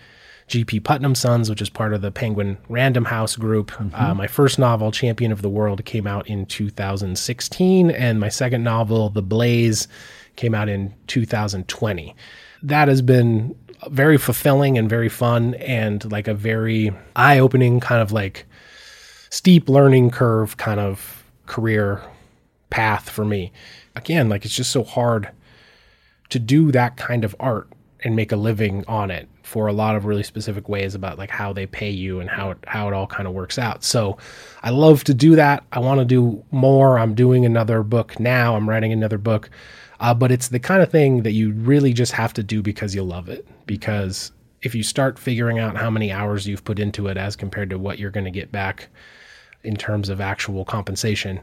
G.P. 0.48 0.80
Putnam 0.80 1.14
Sons, 1.14 1.50
which 1.50 1.60
is 1.60 1.68
part 1.68 1.92
of 1.92 2.00
the 2.00 2.10
Penguin 2.10 2.56
Random 2.68 3.04
House 3.04 3.36
group. 3.36 3.70
Mm-hmm. 3.72 3.94
Uh, 3.94 4.14
my 4.14 4.26
first 4.26 4.58
novel, 4.58 4.90
Champion 4.90 5.30
of 5.30 5.42
the 5.42 5.48
World, 5.48 5.84
came 5.84 6.06
out 6.06 6.26
in 6.26 6.46
2016, 6.46 7.90
and 7.90 8.18
my 8.18 8.30
second 8.30 8.64
novel, 8.64 9.10
The 9.10 9.22
Blaze, 9.22 9.88
came 10.36 10.54
out 10.54 10.68
in 10.68 10.94
2020. 11.06 12.16
That 12.62 12.88
has 12.88 13.02
been 13.02 13.54
very 13.88 14.16
fulfilling 14.16 14.78
and 14.78 14.88
very 14.88 15.10
fun, 15.10 15.54
and 15.54 16.10
like 16.10 16.26
a 16.26 16.34
very 16.34 16.92
eye 17.14 17.38
opening 17.38 17.78
kind 17.78 18.00
of 18.00 18.10
like 18.10 18.46
steep 19.30 19.68
learning 19.68 20.10
curve 20.10 20.56
kind 20.56 20.80
of 20.80 21.24
career 21.46 22.02
path 22.70 23.10
for 23.10 23.24
me. 23.24 23.52
Again, 23.96 24.28
like 24.28 24.44
it's 24.46 24.56
just 24.56 24.70
so 24.70 24.82
hard 24.82 25.28
to 26.30 26.38
do 26.38 26.72
that 26.72 26.96
kind 26.96 27.24
of 27.24 27.36
art 27.38 27.68
and 28.00 28.16
make 28.16 28.32
a 28.32 28.36
living 28.36 28.84
on 28.86 29.10
it 29.10 29.28
for 29.48 29.66
a 29.66 29.72
lot 29.72 29.96
of 29.96 30.04
really 30.04 30.22
specific 30.22 30.68
ways 30.68 30.94
about 30.94 31.16
like 31.16 31.30
how 31.30 31.54
they 31.54 31.66
pay 31.66 31.90
you 31.90 32.20
and 32.20 32.28
how 32.28 32.50
it, 32.50 32.58
how 32.66 32.86
it 32.86 32.92
all 32.92 33.06
kind 33.06 33.26
of 33.26 33.32
works 33.32 33.58
out. 33.58 33.82
So 33.82 34.18
I 34.62 34.68
love 34.68 35.04
to 35.04 35.14
do 35.14 35.36
that. 35.36 35.64
I 35.72 35.78
want 35.78 36.00
to 36.00 36.04
do 36.04 36.44
more. 36.50 36.98
I'm 36.98 37.14
doing 37.14 37.46
another 37.46 37.82
book 37.82 38.20
now. 38.20 38.54
I'm 38.54 38.68
writing 38.68 38.92
another 38.92 39.16
book. 39.16 39.48
Uh, 40.00 40.12
but 40.12 40.30
it's 40.30 40.48
the 40.48 40.60
kind 40.60 40.82
of 40.82 40.90
thing 40.90 41.22
that 41.22 41.32
you 41.32 41.52
really 41.52 41.94
just 41.94 42.12
have 42.12 42.34
to 42.34 42.42
do 42.42 42.62
because 42.62 42.94
you 42.94 43.02
love 43.02 43.30
it. 43.30 43.48
Because 43.66 44.32
if 44.60 44.74
you 44.74 44.82
start 44.82 45.18
figuring 45.18 45.58
out 45.58 45.76
how 45.76 45.88
many 45.88 46.12
hours 46.12 46.46
you've 46.46 46.64
put 46.64 46.78
into 46.78 47.08
it 47.08 47.16
as 47.16 47.34
compared 47.34 47.70
to 47.70 47.78
what 47.78 47.98
you're 47.98 48.10
going 48.10 48.24
to 48.24 48.30
get 48.30 48.52
back 48.52 48.88
in 49.64 49.76
terms 49.76 50.10
of 50.10 50.20
actual 50.20 50.64
compensation, 50.66 51.40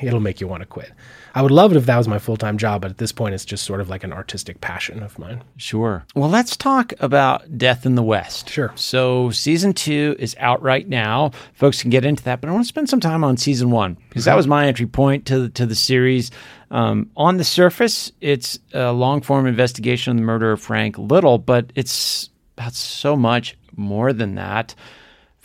it'll 0.00 0.20
make 0.20 0.40
you 0.40 0.48
want 0.48 0.62
to 0.62 0.66
quit. 0.66 0.92
I 1.34 1.42
would 1.42 1.50
love 1.50 1.70
it 1.70 1.76
if 1.76 1.86
that 1.86 1.98
was 1.98 2.08
my 2.08 2.18
full 2.18 2.36
time 2.36 2.58
job, 2.58 2.82
but 2.82 2.90
at 2.90 2.98
this 2.98 3.12
point, 3.12 3.34
it's 3.34 3.44
just 3.44 3.64
sort 3.64 3.80
of 3.80 3.88
like 3.88 4.04
an 4.04 4.12
artistic 4.12 4.60
passion 4.60 5.02
of 5.02 5.18
mine. 5.18 5.42
Sure. 5.56 6.04
Well, 6.14 6.30
let's 6.30 6.56
talk 6.56 6.92
about 6.98 7.58
Death 7.58 7.84
in 7.84 7.94
the 7.94 8.02
West. 8.02 8.48
Sure. 8.48 8.72
So, 8.74 9.30
season 9.30 9.72
two 9.72 10.16
is 10.18 10.34
out 10.38 10.62
right 10.62 10.88
now. 10.88 11.32
Folks 11.54 11.82
can 11.82 11.90
get 11.90 12.04
into 12.04 12.22
that, 12.24 12.40
but 12.40 12.48
I 12.48 12.52
want 12.52 12.64
to 12.64 12.68
spend 12.68 12.88
some 12.88 13.00
time 13.00 13.22
on 13.24 13.36
season 13.36 13.70
one 13.70 13.96
because 14.08 14.24
that 14.24 14.36
was 14.36 14.46
my 14.46 14.66
entry 14.66 14.86
point 14.86 15.26
to, 15.26 15.48
to 15.50 15.66
the 15.66 15.74
series. 15.74 16.30
Um, 16.70 17.10
on 17.16 17.36
the 17.36 17.44
surface, 17.44 18.10
it's 18.20 18.58
a 18.72 18.92
long 18.92 19.20
form 19.20 19.46
investigation 19.46 20.12
of 20.12 20.16
the 20.16 20.22
murder 20.22 20.52
of 20.52 20.60
Frank 20.60 20.98
Little, 20.98 21.38
but 21.38 21.70
it's 21.74 22.30
about 22.56 22.72
so 22.72 23.14
much 23.14 23.56
more 23.76 24.12
than 24.12 24.36
that. 24.36 24.74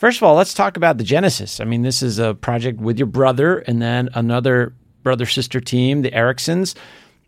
First 0.02 0.18
of 0.18 0.24
all, 0.24 0.34
let's 0.34 0.52
talk 0.52 0.76
about 0.76 0.98
the 0.98 1.04
genesis. 1.04 1.60
I 1.60 1.64
mean, 1.64 1.82
this 1.82 2.02
is 2.02 2.18
a 2.18 2.34
project 2.34 2.80
with 2.80 2.98
your 2.98 3.06
brother 3.06 3.58
and 3.58 3.80
then 3.80 4.08
another 4.14 4.74
brother 5.04 5.26
sister 5.26 5.60
team, 5.60 6.02
the 6.02 6.10
Ericksons. 6.10 6.74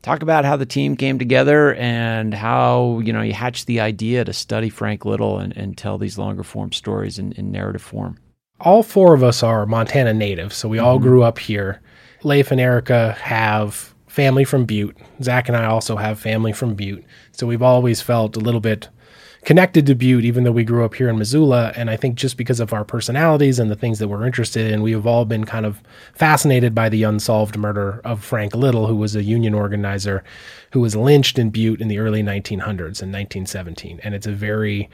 Talk 0.03 0.23
about 0.23 0.45
how 0.45 0.57
the 0.57 0.67
team 0.67 0.97
came 0.97 1.17
together 1.17 1.77
and 1.77 2.35
how 2.35 2.99
you 2.99 3.13
know 3.13 3.23
you 3.23 3.33
hatched 3.33 3.69
the 3.69 3.79
idea 3.79 4.25
to 4.25 4.33
study 4.33 4.71
Frank 4.71 5.05
Little 5.05 5.39
and, 5.39 5.57
and 5.57 5.79
tell 5.79 5.99
these 5.99 6.19
longer 6.19 6.43
form 6.43 6.73
stories 6.73 7.17
in, 7.17 7.31
in, 7.35 7.53
narrative 7.53 7.81
form. 7.81 8.19
All 8.59 8.83
four 8.83 9.15
of 9.15 9.23
us 9.23 9.45
are 9.45 9.67
Montana 9.67 10.13
natives, 10.13 10.57
so 10.57 10.69
we 10.69 10.79
mm-hmm. 10.79 10.87
all 10.87 10.99
grew 10.99 11.23
up 11.23 11.39
here. 11.39 11.81
Leif 12.25 12.51
and 12.51 12.61
Erika 12.61 13.13
have 13.21 13.95
family 14.09 14.43
from 14.43 14.65
Butte. 14.65 14.97
Zack 15.23 15.47
and 15.47 15.57
I 15.57 15.67
also 15.67 15.95
have 15.95 16.19
family 16.19 16.53
from 16.53 16.75
Butte, 16.75 17.05
so 17.31 17.47
we've 17.47 17.63
always 17.63 18.01
felt 18.01 18.37
a 18.37 18.41
little 18.41 18.61
bit 18.61 18.89
connected 19.45 19.87
to 19.87 19.95
Butte, 19.95 20.25
even 20.25 20.45
though 20.45 20.53
we 20.53 20.65
grew 20.65 20.85
up 20.85 20.95
here 20.95 21.09
in 21.09 21.19
Missoula. 21.19 21.73
And 21.77 21.91
I 21.91 21.97
think 21.97 22.17
just 22.17 22.37
because 22.37 22.61
of 22.61 22.73
our 22.73 22.85
personalities 22.85 23.59
and 23.59 23.71
the 23.71 23.77
things 23.77 23.99
that 23.99 24.09
we're 24.09 24.27
interested 24.27 24.71
in, 24.71 24.83
we 24.83 24.93
have 24.93 25.07
all 25.07 25.25
been 25.25 25.45
kind 25.45 25.67
of 25.67 25.83
fascinated 26.15 26.75
by 26.75 26.89
the 26.89 27.03
unsolved 27.03 27.57
murder 27.57 28.01
of 28.05 28.25
Frank 28.25 28.55
Little, 28.55 28.87
who 28.87 28.97
was 28.97 29.15
a 29.15 29.23
union 29.23 29.55
organizer 29.55 30.25
who 30.73 30.81
was 30.81 30.97
lynched 30.97 31.39
in 31.39 31.51
Butte 31.51 31.81
in 31.81 31.89
the 31.89 31.99
early 31.99 32.23
1900s 32.23 33.03
in 33.03 33.13
1917. 33.13 34.01
And 34.03 34.15
it's 34.15 34.27
a 34.27 34.33
very 34.33 34.89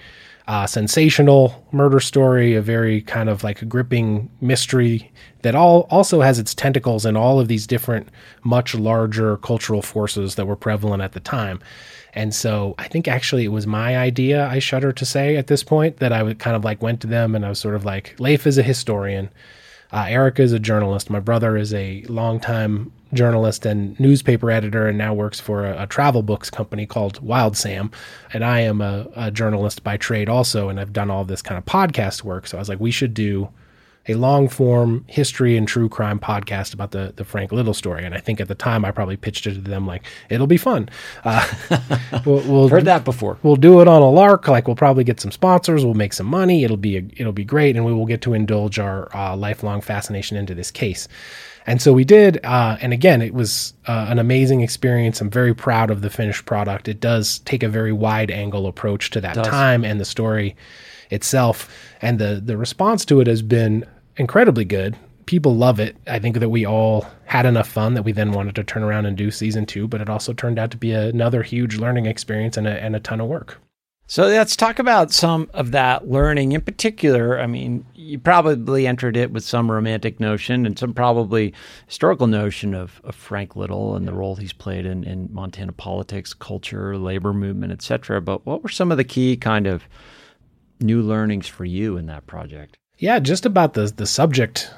uh, 0.51 0.67
sensational 0.67 1.67
murder 1.71 2.01
story, 2.01 2.57
a 2.57 2.63
very 2.63 3.03
kind 3.03 3.29
of 3.29 3.45
like 3.45 3.63
a 3.63 3.65
gripping 3.65 4.29
mystery 4.41 5.13
that 5.43 5.55
all 5.55 5.87
also 5.91 6.23
has 6.23 6.41
its 6.41 6.55
tentacles 6.55 7.07
in 7.07 7.17
all 7.17 7.39
of 7.39 7.47
these 7.47 7.69
different, 7.69 8.09
much 8.43 8.75
larger 8.75 9.37
cultural 9.37 9.81
forces 9.81 10.35
that 10.35 10.47
were 10.47 10.57
prevalent 10.57 11.03
at 11.03 11.13
the 11.13 11.21
time. 11.21 11.61
And 12.13 12.35
so 12.35 12.75
I 12.79 12.89
think 12.89 13.07
actually 13.07 13.45
it 13.45 13.49
was 13.49 13.67
my 13.67 13.97
idea, 13.97 14.47
I 14.47 14.59
shudder 14.59 14.93
to 14.93 15.05
say 15.05 15.37
at 15.37 15.47
this 15.47 15.63
point, 15.63 15.99
that 15.99 16.13
I 16.13 16.23
would 16.23 16.39
kind 16.39 16.57
of 16.57 16.65
like 16.65 16.83
went 16.83 17.01
to 17.03 17.07
them 17.07 17.35
and 17.35 17.47
I 17.47 17.51
was 17.51 17.61
sort 17.61 17.75
of 17.75 17.85
like, 17.85 18.15
Leif 18.19 18.47
is 18.47 18.59
a 18.59 18.63
historian. 18.63 19.31
Uh, 19.93 20.07
Erika 20.09 20.43
is 20.43 20.53
a 20.53 20.59
journalist. 20.59 21.11
My 21.11 21.21
brother 21.21 21.57
is 21.57 21.75
a 21.75 22.05
longtime 22.09 22.93
journalist 23.13 23.67
and 23.67 23.99
newspaper 23.99 24.51
editor 24.51 24.87
and 24.87 24.97
now 24.97 25.13
works 25.13 25.41
for 25.41 25.67
a, 25.67 25.83
a 25.83 25.87
travel 25.87 26.23
books 26.23 26.49
company 26.49 26.87
called 26.87 27.25
Wildsam. 27.25 27.93
And 28.33 28.45
I 28.45 28.61
am 28.61 28.81
a, 28.81 29.09
a 29.17 29.31
journalist 29.31 29.83
by 29.83 29.97
trade 29.97 30.29
also, 30.29 30.69
and 30.69 30.79
I've 30.79 30.93
done 30.93 31.11
all 31.11 31.25
this 31.25 31.43
kind 31.43 31.59
of 31.59 31.65
podcast 31.65 32.23
work. 32.23 32.47
So 32.47 32.57
I 32.57 32.61
was 32.61 32.69
like, 32.69 32.81
we 32.81 32.93
should 32.93 33.15
do 33.15 33.49
a 34.09 34.15
long 34.15 34.49
form 34.49 35.05
history 35.09 35.57
and 35.57 35.69
true 35.69 35.89
crime 35.89 36.19
podcast 36.19 36.73
about 36.73 36.91
the, 36.91 37.13
the 37.17 37.25
Frank 37.25 37.53
Little 37.53 37.75
story. 37.75 38.05
And 38.05 38.15
I 38.15 38.19
think 38.19 38.41
at 38.41 38.49
the 38.49 38.55
time 38.55 38.85
I 38.85 38.91
probably 38.91 39.17
pitched 39.17 39.47
it 39.47 39.55
to 39.55 39.61
them 39.61 39.87
like, 39.87 40.05
it'll 40.29 40.47
be 40.47 40.57
fun. 40.57 40.89
Uh, 41.23 41.47
we'll, 42.25 42.41
we'll 42.51 42.69
heard 42.69 42.87
that 42.87 43.05
before. 43.05 43.39
We'll 43.43 43.57
do 43.57 43.81
it 43.81 43.89
on 43.89 44.03
a 44.03 44.11
lark. 44.11 44.49
Like 44.49 44.67
we'll 44.67 44.77
probably 44.77 45.05
get 45.05 45.21
some 45.21 45.31
sponsors. 45.31 45.85
We'll 45.85 45.95
make 45.95 46.13
some 46.13 46.27
money. 46.27 46.65
It'll 46.65 46.77
be, 46.77 46.97
a, 46.97 47.03
it'll 47.17 47.33
be 47.33 47.45
great. 47.45 47.77
And 47.77 47.85
we 47.85 47.93
will 47.93 48.07
get 48.07 48.23
to 48.23 48.35
indulge 48.35 48.79
our 48.79 49.15
uh, 49.15 49.37
lifelong 49.37 49.81
fascination 49.81 50.37
into 50.37 50.55
this 50.55 50.71
case. 50.71 51.07
And 51.67 51.81
so 51.81 51.93
we 51.93 52.05
did. 52.05 52.41
Uh, 52.43 52.79
and 52.81 52.93
again, 52.93 53.21
it 53.21 53.35
was 53.35 53.75
uh, 53.87 54.07
an 54.09 54.19
amazing 54.19 54.63
experience. 54.63 55.21
I'm 55.21 55.31
very 55.31 55.55
proud 55.55 55.91
of 55.91 56.01
the 56.01 56.11
finished 56.11 56.47
product. 56.47 56.89
It 56.89 57.01
does 57.01 57.41
take 57.41 57.63
a 57.63 57.69
very 57.69 57.93
wide 57.93 58.31
angle 58.31 58.67
approach 58.67 59.11
to 59.11 59.21
that 59.21 59.35
time 59.45 59.85
and 59.85 60.01
the 60.01 60.05
story 60.05 60.57
itself. 61.11 61.69
And 62.01 62.19
the 62.19 62.41
the 62.45 62.57
response 62.57 63.05
to 63.07 63.21
it 63.21 63.27
has 63.27 63.43
been 63.43 63.87
incredibly 64.17 64.65
good. 64.65 64.97
People 65.27 65.55
love 65.55 65.79
it. 65.79 65.97
I 66.07 66.19
think 66.19 66.39
that 66.41 66.49
we 66.49 66.67
all 66.67 67.07
had 67.27 67.47
enough 67.47 67.69
fun 67.69 67.95
that 67.95 68.03
we 68.03 68.13
then 68.13 68.33
wanted 68.33 68.57
to 68.57 68.65
turn 68.65 68.83
around 68.83 69.07
and 69.07 69.17
do 69.17 69.31
season 69.31 69.65
two, 69.65 69.87
but 69.87 70.01
it 70.01 70.09
also 70.09 70.33
turned 70.33 70.59
out 70.59 70.71
to 70.73 70.77
be 70.77 70.93
another 70.93 71.43
huge 71.43 71.77
learning 71.77 72.07
experience 72.07 72.57
and 72.57 72.67
a, 72.67 72.83
and 72.83 72.97
a 72.97 73.01
ton 73.01 73.21
of 73.21 73.29
work. 73.29 73.59
So 74.11 74.27
let's 74.27 74.57
talk 74.57 74.81
about 74.81 75.13
some 75.13 75.49
of 75.55 75.71
that 75.71 76.11
learning 76.11 76.51
in 76.51 76.63
particular. 76.63 77.39
I 77.39 77.47
mean, 77.47 77.87
you 77.95 78.19
probably 78.19 78.89
entered 78.89 79.17
it 79.17 79.31
with 79.31 79.45
some 79.45 79.71
romantic 79.71 80.19
notion 80.19 80.67
and 80.67 80.77
some 80.77 80.93
probably 80.93 81.55
historical 81.87 82.27
notion 82.27 82.75
of, 82.75 83.01
of 83.05 83.15
Frank 83.15 83.55
Little 83.55 83.95
and 83.95 84.09
the 84.09 84.13
role 84.13 84.35
he's 84.35 84.53
played 84.53 84.85
in, 84.85 85.05
in 85.05 85.33
Montana 85.33 85.71
politics, 85.71 86.35
culture, 86.35 86.99
labor 86.99 87.33
movement, 87.33 87.73
etc. 87.73 88.21
But 88.21 88.45
what 88.45 88.65
were 88.65 88.69
some 88.69 88.91
of 88.91 88.97
the 88.97 89.05
key 89.05 89.37
kind 89.37 89.69
of 89.69 89.85
new 90.81 91.03
learnings 91.03 91.47
for 91.47 91.65
you 91.65 91.97
in 91.97 92.07
that 92.07 92.27
project? 92.27 92.79
Yeah, 92.99 93.19
just 93.19 93.47
about 93.47 93.75
the 93.75 93.87
the 93.87 94.07
subject 94.07 94.71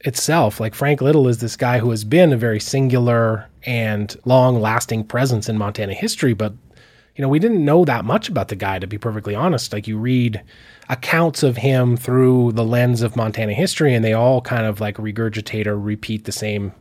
itself. 0.00 0.60
Like 0.60 0.74
Frank 0.74 1.00
Little 1.00 1.28
is 1.28 1.38
this 1.38 1.56
guy 1.56 1.78
who 1.78 1.90
has 1.90 2.04
been 2.04 2.32
a 2.32 2.36
very 2.36 2.60
singular 2.60 3.48
and 3.64 4.14
long 4.24 4.60
lasting 4.60 5.04
presence 5.04 5.48
in 5.48 5.58
Montana 5.58 5.94
history, 5.94 6.34
but 6.34 6.54
you 7.16 7.22
know, 7.22 7.28
we 7.28 7.38
didn't 7.38 7.64
know 7.64 7.84
that 7.86 8.04
much 8.04 8.28
about 8.28 8.48
the 8.48 8.56
guy 8.56 8.78
to 8.78 8.86
be 8.86 8.98
perfectly 8.98 9.34
honest. 9.34 9.72
Like 9.72 9.88
you 9.88 9.98
read 9.98 10.42
accounts 10.88 11.42
of 11.42 11.56
him 11.56 11.96
through 11.96 12.52
the 12.52 12.64
lens 12.64 13.02
of 13.02 13.16
Montana 13.16 13.54
history 13.54 13.94
and 13.94 14.04
they 14.04 14.12
all 14.12 14.40
kind 14.42 14.66
of 14.66 14.80
like 14.80 14.96
regurgitate 14.96 15.66
or 15.66 15.78
repeat 15.78 16.24
the 16.24 16.32
same 16.32 16.72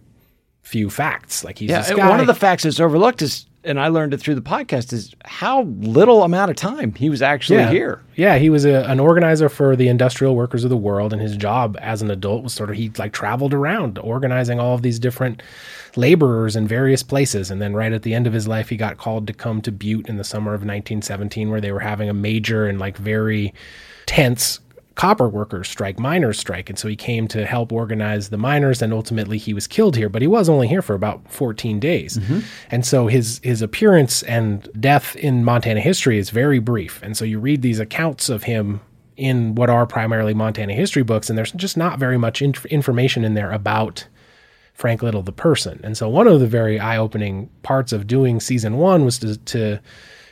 few 0.62 0.89
facts. 0.89 1.44
Like 1.44 1.60
he's 1.60 1.70
yeah, 1.70 2.10
one 2.10 2.20
of 2.20 2.27
the 2.27 2.36
facts 2.36 2.63
that's 2.63 2.79
overlooked 2.79 3.22
is 3.22 3.46
and 3.65 3.79
I 3.79 3.88
learned 3.88 4.13
it 4.13 4.19
through 4.19 4.36
the 4.36 4.41
podcast 4.41 4.93
is 4.93 5.13
how 5.25 5.63
little 5.63 6.24
amount 6.24 6.51
of 6.51 6.57
time 6.57 6.93
he 6.93 7.10
was 7.10 7.22
actually 7.22 7.60
yeah. 7.60 7.72
here. 7.72 8.01
Yeah, 8.15 8.38
he 8.38 8.50
was 8.50 8.65
a, 8.65 8.84
an 8.89 9.00
organizer 9.00 9.50
for 9.50 9.75
the 9.75 9.88
industrial 9.88 10.36
workers 10.36 10.63
of 10.63 10.69
the 10.69 10.77
world, 10.77 11.12
and 11.12 11.22
his 11.22 11.36
job 11.36 11.77
as 11.81 12.01
an 12.01 12.12
adult 12.12 12.43
was 12.43 12.53
sort 12.53 12.69
of 12.69 12.75
he 12.75 12.91
like 12.98 13.12
traveled 13.12 13.53
around 13.53 13.98
organizing 14.00 14.60
all 14.60 14.75
of 14.75 14.81
these 14.81 15.00
different 15.00 15.41
laborers 15.95 16.55
in 16.55 16.67
various 16.67 17.03
places. 17.03 17.51
And 17.51 17.62
then 17.62 17.74
right 17.74 17.91
at 17.91 18.03
the 18.03 18.13
end 18.13 18.27
of 18.27 18.34
his 18.34 18.48
life, 18.48 18.69
he 18.69 18.77
got 18.77 18.98
called 18.98 19.27
to 19.27 19.34
come 19.34 19.62
to 19.62 19.72
Butte 19.72 20.07
in 20.07 20.17
the 20.17 20.24
summer 20.24 20.51
of 20.51 20.62
1917, 20.62 21.50
where 21.50 21.62
they 21.62 21.72
were 21.72 21.79
having 21.79 22.10
a 22.10 22.13
major 22.13 22.67
and 22.67 22.79
like 22.79 22.98
very 22.98 23.53
tense 24.05 24.60
copper 24.96 25.28
workers 25.28 25.68
strike, 25.68 26.00
miners 26.00 26.40
strike. 26.40 26.70
And 26.70 26.80
so 26.80 26.88
he 26.88 26.96
came 26.96 27.28
to 27.28 27.46
help 27.46 27.72
organize 27.72 28.30
the 28.30 28.38
miners 28.38 28.82
and 28.82 28.94
ultimately 28.94 29.38
he 29.38 29.54
was 29.54 29.68
killed 29.68 29.96
here, 29.96 30.10
but 30.10 30.22
he 30.22 30.28
was 30.28 30.50
only 30.50 30.68
here 30.68 30.82
for 30.82 30.96
about 30.96 31.30
14 31.32 31.80
days. 31.80 32.18
Mm-hmm. 32.18 32.40
And 32.72 32.86
so 32.86 33.08
his 33.08 33.40
his 33.44 33.62
appearance 33.62 34.24
and 34.24 34.70
death 34.80 35.16
in 35.18 35.44
Montana 35.44 35.82
history 35.82 36.18
is 36.18 36.30
very 36.30 36.60
brief. 36.60 37.02
And 37.04 37.16
so 37.16 37.25
you 37.25 37.40
read 37.40 37.62
these 37.62 37.80
accounts 37.80 38.30
of 38.30 38.44
him 38.44 38.82
in 39.18 39.56
what 39.56 39.70
are 39.70 39.86
primarily 39.86 40.34
Montana 40.34 40.74
history 40.74 41.04
books 41.04 41.30
and 41.30 41.38
there's 41.38 41.52
just 41.54 41.78
not 41.78 42.00
very 42.00 42.18
much 42.18 42.42
inf- 42.42 42.66
information 42.66 43.24
in 43.24 43.34
there 43.34 43.52
about 43.52 44.08
Frank 44.74 45.02
Little 45.02 45.24
the 45.24 45.32
person. 45.32 45.80
And 45.84 45.98
so 45.98 46.10
one 46.10 46.28
of 46.28 46.40
the 46.40 46.48
very 46.48 46.80
eye-opening 46.80 47.50
parts 47.64 47.94
of 47.94 48.08
doing 48.08 48.42
season 48.42 48.78
1 48.78 49.06
was 49.06 49.20
to, 49.20 49.38
to 49.38 49.80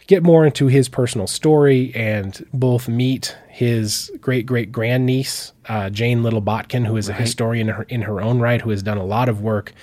get 0.07 0.23
more 0.23 0.45
into 0.45 0.67
his 0.67 0.89
personal 0.89 1.27
story 1.27 1.91
and 1.95 2.45
both 2.53 2.87
meet 2.87 3.37
his 3.49 4.11
great 4.19 4.45
great 4.45 4.71
grandniece, 4.71 5.53
uh, 5.67 5.89
Jane 5.89 6.23
Little 6.23 6.41
Botkin, 6.41 6.85
who 6.85 6.97
is 6.97 7.09
right. 7.09 7.17
a 7.17 7.21
historian 7.21 7.69
in 7.69 7.75
her, 7.75 7.83
in 7.83 8.01
her 8.03 8.21
own 8.21 8.39
right, 8.39 8.61
who 8.61 8.71
has 8.71 8.83
done 8.83 8.97
a 8.97 9.05
lot 9.05 9.29
of 9.29 9.41
work 9.41 9.73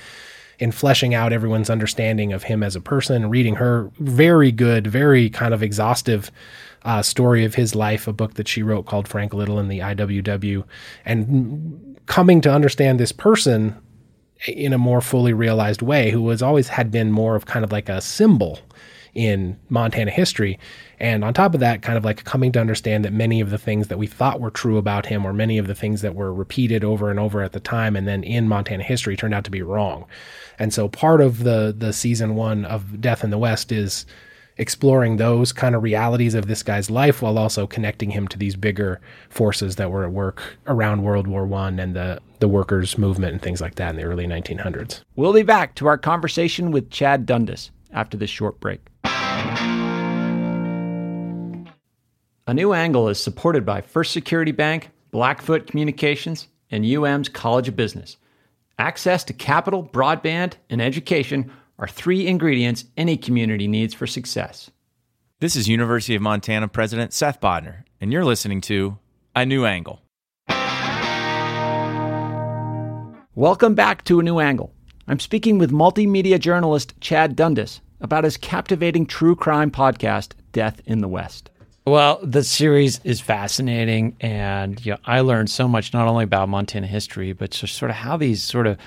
in 0.59 0.71
fleshing 0.71 1.15
out 1.15 1.33
everyone's 1.33 1.71
understanding 1.71 2.33
of 2.33 2.43
him 2.43 2.63
as 2.63 2.77
a 2.77 2.81
person, 2.81 3.31
reading 3.31 3.57
her 3.57 3.91
very 3.99 4.53
good, 4.53 4.87
very 4.87 5.31
kind 5.31 5.55
of 5.55 5.63
exhaustive 5.63 6.31
uh, 6.85 7.01
story 7.01 7.45
of 7.45 7.55
his 7.55 7.75
life, 7.75 8.07
a 8.07 8.13
book 8.13 8.35
that 8.35 8.47
she 8.47 8.63
wrote 8.63 8.87
called 8.87 9.09
Frank 9.09 9.33
Little 9.33 9.59
and 9.59 9.71
the 9.71 9.79
IWW, 9.79 10.65
and 11.05 11.99
coming 12.07 12.41
to 12.43 12.53
understand 12.53 13.01
this 13.01 13.13
person 13.13 13.75
in 14.47 14.73
a 14.73 14.79
more 14.79 15.01
fully 15.01 15.33
realized 15.33 15.81
way, 15.83 16.11
who 16.11 16.29
has 16.29 16.43
always 16.43 16.69
had 16.69 16.91
been 16.91 17.11
more 17.11 17.37
of 17.37 17.47
kind 17.47 17.65
of 17.65 17.73
like 17.73 17.89
a 17.89 18.01
symbol 18.01 18.59
in 19.15 19.59
Montana 19.69 20.11
history. 20.11 20.59
And 20.99 21.25
on 21.25 21.35
top 21.35 21.55
of 21.55 21.61
that, 21.61 21.83
kind 21.83 21.97
of 21.97 22.05
like 22.05 22.25
coming 22.25 22.53
to 22.53 22.61
understand 22.61 23.05
that 23.05 23.13
many 23.13 23.41
of 23.41 23.51
the 23.51 23.59
things 23.59 23.89
that 23.89 23.99
we 23.99 24.07
thought 24.07 24.41
were 24.41 24.51
true 24.51 24.77
about 24.77 25.07
him, 25.07 25.25
or 25.25 25.33
many 25.33 25.59
of 25.59 25.67
the 25.67 25.75
things 25.75 26.03
that 26.03 26.15
were 26.15 26.33
repeated 26.33 26.85
over 26.85 27.11
and 27.11 27.19
over 27.19 27.43
at 27.43 27.53
the 27.53 27.61
time, 27.61 27.97
and 27.97 28.07
then 28.07 28.23
in 28.23 28.49
Montana 28.49 28.83
history 28.83 29.17
turned 29.17 29.35
out 29.35 29.45
to 29.45 29.51
be 29.51 29.63
wrong. 29.63 30.05
And 30.59 30.75
so 30.75 30.89
part 30.89 31.21
of 31.21 31.43
the 31.45 31.75
the 31.77 31.93
season 31.93 32.35
one 32.35 32.65
of 32.65 33.01
Death 33.01 33.25
in 33.25 33.31
the 33.31 33.39
West 33.39 33.73
is 33.73 34.07
exploring 34.61 35.17
those 35.17 35.53
kind 35.53 35.75
of 35.75 35.83
realities 35.83 36.35
of 36.35 36.47
this 36.47 36.63
guy's 36.63 36.91
life 36.91 37.23
while 37.23 37.39
also 37.39 37.67
connecting 37.67 38.11
him 38.11 38.29
to 38.29 38.37
these 38.37 38.57
bigger 38.57 39.01
forces 39.31 39.77
that 39.77 39.91
were 39.91 40.05
at 40.05 40.13
work 40.13 40.43
around 40.67 41.03
World 41.03 41.27
War 41.27 41.47
One 41.47 41.81
and 41.81 41.97
the 41.97 42.21
the 42.41 42.49
workers' 42.49 42.99
movement 42.99 43.33
and 43.33 43.43
things 43.43 43.61
like 43.61 43.77
that 43.77 43.91
in 43.91 43.97
the 43.97 44.05
early 44.05 44.27
1900s. 44.27 45.03
We'll 45.17 45.33
be 45.33 45.43
back 45.43 45.75
to 45.77 45.87
our 45.87 45.99
conversation 45.99 46.71
with 46.71 46.91
Chad 46.91 47.27
Dundas 47.27 47.71
after 47.93 48.17
this 48.17 48.31
short 48.31 48.61
break. 48.61 48.81
A 52.51 52.55
new 52.55 52.73
angle 52.73 53.09
is 53.09 53.23
supported 53.23 53.65
by 53.65 53.81
First 53.81 54.13
Security 54.13 54.51
Bank, 54.51 54.91
Blackfoot 55.13 55.69
Communications, 55.69 56.49
and 56.69 56.85
UM's 56.85 57.29
College 57.29 57.69
of 57.69 57.77
Business. 57.77 58.17
Access 58.77 59.23
to 59.25 59.33
capital, 59.33 59.85
broadband, 59.85 60.55
and 60.69 60.83
education 60.83 61.53
are 61.79 61.87
three 61.87 62.27
ingredients 62.27 62.87
any 62.97 63.17
community 63.17 63.69
needs 63.69 63.95
for 63.95 64.09
success. 64.09 64.69
This 65.39 65.55
is 65.55 65.69
University 65.69 66.17
of 66.17 66.23
Montana 66.23 66.67
President 66.67 67.13
Seth 67.13 67.41
Bodnar, 67.41 67.85
and 68.01 68.13
you're 68.13 68.25
listening 68.25 68.61
to 68.63 68.99
A 69.37 69.47
New 69.47 69.65
Angle. 69.65 70.03
Welcome 73.37 73.75
back 73.77 74.03
to 74.07 74.19
A 74.19 74.25
New 74.25 74.41
Angle. 74.41 74.75
I'm 75.07 75.21
speaking 75.21 75.59
with 75.59 75.71
multimedia 75.71 76.41
journalist 76.41 76.95
Chad 77.01 77.37
Dundas 77.37 77.81
about 78.01 78.25
his 78.25 78.37
captivating 78.37 79.07
true 79.07 79.37
crime 79.37 79.71
podcast, 79.71 80.33
Death 80.53 80.81
in 80.87 81.01
the 81.01 81.09
West. 81.09 81.51
Well, 81.87 82.21
the 82.23 82.45
series 82.45 83.01
is 83.05 83.21
fascinating, 83.21 84.17
and 84.21 84.85
you 84.85 84.93
know, 84.93 84.99
I 85.05 85.21
learned 85.21 85.51
so 85.51 85.67
much 85.67 85.93
not 85.93 86.07
only 86.07 86.25
about 86.25 86.49
Montana 86.49 86.87
history, 86.87 87.33
but 87.33 87.51
just 87.51 87.77
sort 87.77 87.91
of 87.91 87.97
how 87.97 88.17
these 88.17 88.43
sort 88.43 88.67
of 88.67 88.79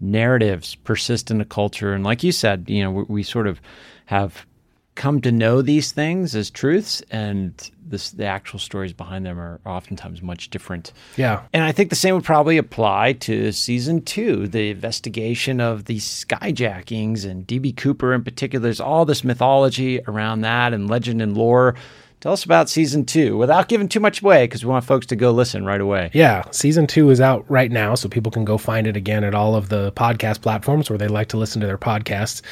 narratives 0.00 0.74
persist 0.74 1.30
in 1.30 1.38
the 1.38 1.44
culture. 1.44 1.94
And 1.94 2.04
like 2.04 2.22
you 2.22 2.32
said, 2.32 2.68
you 2.68 2.82
know, 2.82 2.90
we, 2.90 3.02
we 3.04 3.22
sort 3.22 3.46
of 3.46 3.60
have 4.06 4.46
come 4.94 5.20
to 5.22 5.32
know 5.32 5.62
these 5.62 5.92
things 5.92 6.34
as 6.36 6.50
truths, 6.50 7.02
and 7.10 7.70
this, 7.84 8.10
the 8.10 8.26
actual 8.26 8.58
stories 8.58 8.92
behind 8.92 9.24
them 9.24 9.38
are 9.38 9.60
oftentimes 9.64 10.22
much 10.22 10.50
different. 10.50 10.92
Yeah. 11.16 11.42
And 11.52 11.64
I 11.64 11.72
think 11.72 11.90
the 11.90 11.96
same 11.96 12.14
would 12.14 12.24
probably 12.24 12.58
apply 12.58 13.14
to 13.14 13.52
season 13.52 14.02
two, 14.02 14.48
the 14.48 14.70
investigation 14.70 15.60
of 15.60 15.86
the 15.86 15.98
skyjackings 15.98 17.24
and 17.24 17.46
DB 17.46 17.76
Cooper 17.76 18.12
in 18.12 18.22
particular. 18.22 18.62
There's 18.62 18.80
all 18.80 19.04
this 19.04 19.24
mythology 19.24 20.00
around 20.06 20.42
that 20.42 20.74
and 20.74 20.88
legend 20.88 21.22
and 21.22 21.36
lore. 21.36 21.74
Tell 22.20 22.32
us 22.32 22.44
about 22.44 22.68
season 22.68 23.04
two 23.04 23.36
without 23.36 23.68
giving 23.68 23.88
too 23.88 23.98
much 23.98 24.22
away 24.22 24.44
because 24.44 24.64
we 24.64 24.70
want 24.70 24.84
folks 24.84 25.06
to 25.06 25.16
go 25.16 25.32
listen 25.32 25.64
right 25.64 25.80
away. 25.80 26.10
Yeah, 26.12 26.44
season 26.52 26.86
two 26.86 27.10
is 27.10 27.20
out 27.20 27.44
right 27.50 27.72
now, 27.72 27.96
so 27.96 28.08
people 28.08 28.30
can 28.30 28.44
go 28.44 28.58
find 28.58 28.86
it 28.86 28.96
again 28.96 29.24
at 29.24 29.34
all 29.34 29.56
of 29.56 29.70
the 29.70 29.90
podcast 29.92 30.40
platforms 30.40 30.88
where 30.88 30.98
they 30.98 31.08
like 31.08 31.28
to 31.30 31.36
listen 31.36 31.60
to 31.62 31.66
their 31.66 31.78
podcasts 31.78 32.42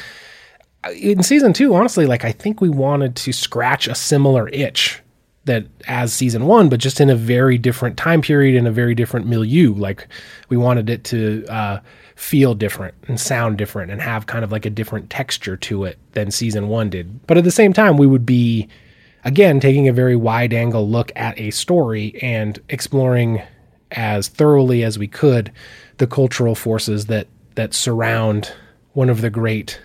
in 0.89 1.23
season 1.23 1.53
two, 1.53 1.75
honestly, 1.75 2.05
like 2.05 2.25
I 2.25 2.31
think 2.31 2.61
we 2.61 2.69
wanted 2.69 3.15
to 3.17 3.33
scratch 3.33 3.87
a 3.87 3.95
similar 3.95 4.49
itch 4.49 5.01
that 5.45 5.65
as 5.87 6.13
season 6.13 6.45
one, 6.45 6.69
but 6.69 6.79
just 6.79 7.01
in 7.01 7.09
a 7.09 7.15
very 7.15 7.57
different 7.57 7.97
time 7.97 8.21
period 8.21 8.55
in 8.55 8.67
a 8.67 8.71
very 8.71 8.93
different 8.93 9.27
milieu. 9.27 9.73
Like 9.73 10.07
we 10.49 10.57
wanted 10.57 10.89
it 10.89 11.03
to 11.05 11.45
uh, 11.47 11.79
feel 12.15 12.53
different 12.53 12.93
and 13.07 13.19
sound 13.19 13.57
different 13.57 13.91
and 13.91 14.01
have 14.01 14.27
kind 14.27 14.43
of 14.43 14.51
like 14.51 14.65
a 14.65 14.69
different 14.69 15.09
texture 15.09 15.57
to 15.57 15.85
it 15.85 15.97
than 16.11 16.29
season 16.29 16.67
one 16.67 16.89
did. 16.89 17.25
But 17.25 17.37
at 17.37 17.43
the 17.43 17.51
same 17.51 17.73
time, 17.73 17.97
we 17.97 18.07
would 18.07 18.25
be 18.25 18.67
again 19.23 19.59
taking 19.59 19.87
a 19.87 19.93
very 19.93 20.15
wide 20.15 20.53
angle 20.53 20.87
look 20.87 21.11
at 21.15 21.39
a 21.39 21.51
story 21.51 22.19
and 22.21 22.59
exploring 22.69 23.41
as 23.91 24.27
thoroughly 24.27 24.83
as 24.83 24.97
we 24.97 25.07
could 25.07 25.51
the 25.97 26.07
cultural 26.07 26.55
forces 26.55 27.07
that 27.07 27.27
that 27.55 27.73
surround 27.73 28.53
one 28.93 29.09
of 29.09 29.21
the 29.21 29.29
great 29.29 29.79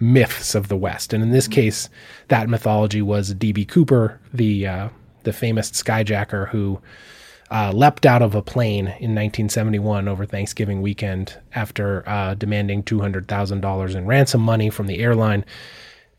myths 0.00 0.54
of 0.54 0.68
the 0.68 0.76
West. 0.76 1.12
And 1.12 1.22
in 1.22 1.30
this 1.30 1.46
case, 1.46 1.88
that 2.28 2.48
mythology 2.48 3.02
was 3.02 3.34
D.B. 3.34 3.66
Cooper, 3.66 4.18
the 4.32 4.66
uh, 4.66 4.88
the 5.22 5.32
famous 5.32 5.70
skyjacker 5.70 6.48
who 6.48 6.80
uh, 7.50 7.72
leapt 7.72 8.06
out 8.06 8.22
of 8.22 8.34
a 8.34 8.42
plane 8.42 8.86
in 8.86 9.14
1971 9.14 10.08
over 10.08 10.24
Thanksgiving 10.24 10.80
weekend 10.80 11.36
after 11.54 12.08
uh, 12.08 12.34
demanding 12.34 12.82
$200,000 12.82 13.94
in 13.94 14.06
ransom 14.06 14.40
money 14.40 14.70
from 14.70 14.86
the 14.86 15.00
airline. 15.00 15.44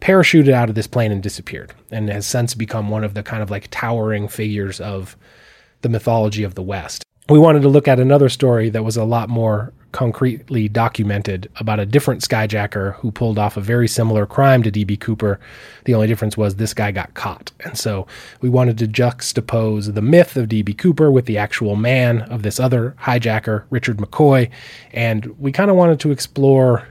Parachuted 0.01 0.51
out 0.51 0.67
of 0.67 0.75
this 0.75 0.87
plane 0.87 1.11
and 1.11 1.21
disappeared, 1.21 1.73
and 1.91 2.09
has 2.09 2.25
since 2.25 2.55
become 2.55 2.89
one 2.89 3.03
of 3.03 3.13
the 3.13 3.21
kind 3.21 3.43
of 3.43 3.51
like 3.51 3.67
towering 3.69 4.27
figures 4.27 4.81
of 4.81 5.15
the 5.81 5.89
mythology 5.89 6.43
of 6.43 6.55
the 6.55 6.63
West. 6.63 7.05
We 7.29 7.37
wanted 7.37 7.61
to 7.61 7.69
look 7.69 7.87
at 7.87 7.99
another 7.99 8.27
story 8.27 8.69
that 8.71 8.83
was 8.83 8.97
a 8.97 9.03
lot 9.03 9.29
more 9.29 9.73
concretely 9.91 10.67
documented 10.67 11.49
about 11.57 11.79
a 11.79 11.85
different 11.85 12.21
skyjacker 12.21 12.95
who 12.95 13.11
pulled 13.11 13.37
off 13.37 13.57
a 13.57 13.61
very 13.61 13.87
similar 13.87 14.25
crime 14.25 14.63
to 14.63 14.71
DB 14.71 14.99
Cooper. 14.99 15.39
The 15.85 15.93
only 15.93 16.07
difference 16.07 16.37
was 16.37 16.55
this 16.55 16.73
guy 16.73 16.91
got 16.91 17.13
caught. 17.13 17.51
And 17.61 17.77
so 17.77 18.07
we 18.41 18.49
wanted 18.49 18.77
to 18.79 18.87
juxtapose 18.87 19.93
the 19.93 20.01
myth 20.01 20.35
of 20.37 20.49
DB 20.49 20.77
Cooper 20.77 21.11
with 21.11 21.25
the 21.25 21.37
actual 21.37 21.75
man 21.75 22.21
of 22.23 22.43
this 22.43 22.59
other 22.59 22.95
hijacker, 23.01 23.63
Richard 23.69 23.97
McCoy. 23.97 24.49
And 24.91 25.25
we 25.39 25.51
kind 25.51 25.69
of 25.69 25.77
wanted 25.77 25.99
to 26.01 26.11
explore 26.11 26.87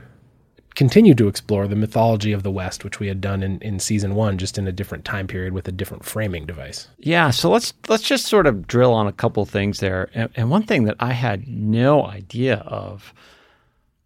continue 0.75 1.13
to 1.15 1.27
explore 1.27 1.67
the 1.67 1.75
mythology 1.75 2.31
of 2.31 2.43
the 2.43 2.51
West, 2.51 2.83
which 2.83 2.99
we 2.99 3.07
had 3.07 3.21
done 3.21 3.43
in, 3.43 3.59
in 3.61 3.79
season 3.79 4.15
one, 4.15 4.37
just 4.37 4.57
in 4.57 4.67
a 4.67 4.71
different 4.71 5.05
time 5.05 5.27
period 5.27 5.53
with 5.53 5.67
a 5.67 5.71
different 5.71 6.05
framing 6.05 6.45
device. 6.45 6.87
Yeah, 6.99 7.29
so 7.29 7.49
let's 7.49 7.73
let's 7.87 8.03
just 8.03 8.25
sort 8.25 8.47
of 8.47 8.67
drill 8.67 8.93
on 8.93 9.07
a 9.07 9.11
couple 9.11 9.45
things 9.45 9.79
there. 9.79 10.09
And, 10.13 10.29
and 10.35 10.49
one 10.49 10.63
thing 10.63 10.85
that 10.85 10.97
I 10.99 11.13
had 11.13 11.47
no 11.47 12.05
idea 12.05 12.57
of 12.57 13.13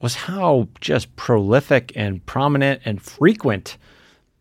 was 0.01 0.15
how 0.15 0.67
just 0.81 1.15
prolific 1.15 1.91
and 1.95 2.25
prominent 2.25 2.81
and 2.85 3.01
frequent 3.01 3.77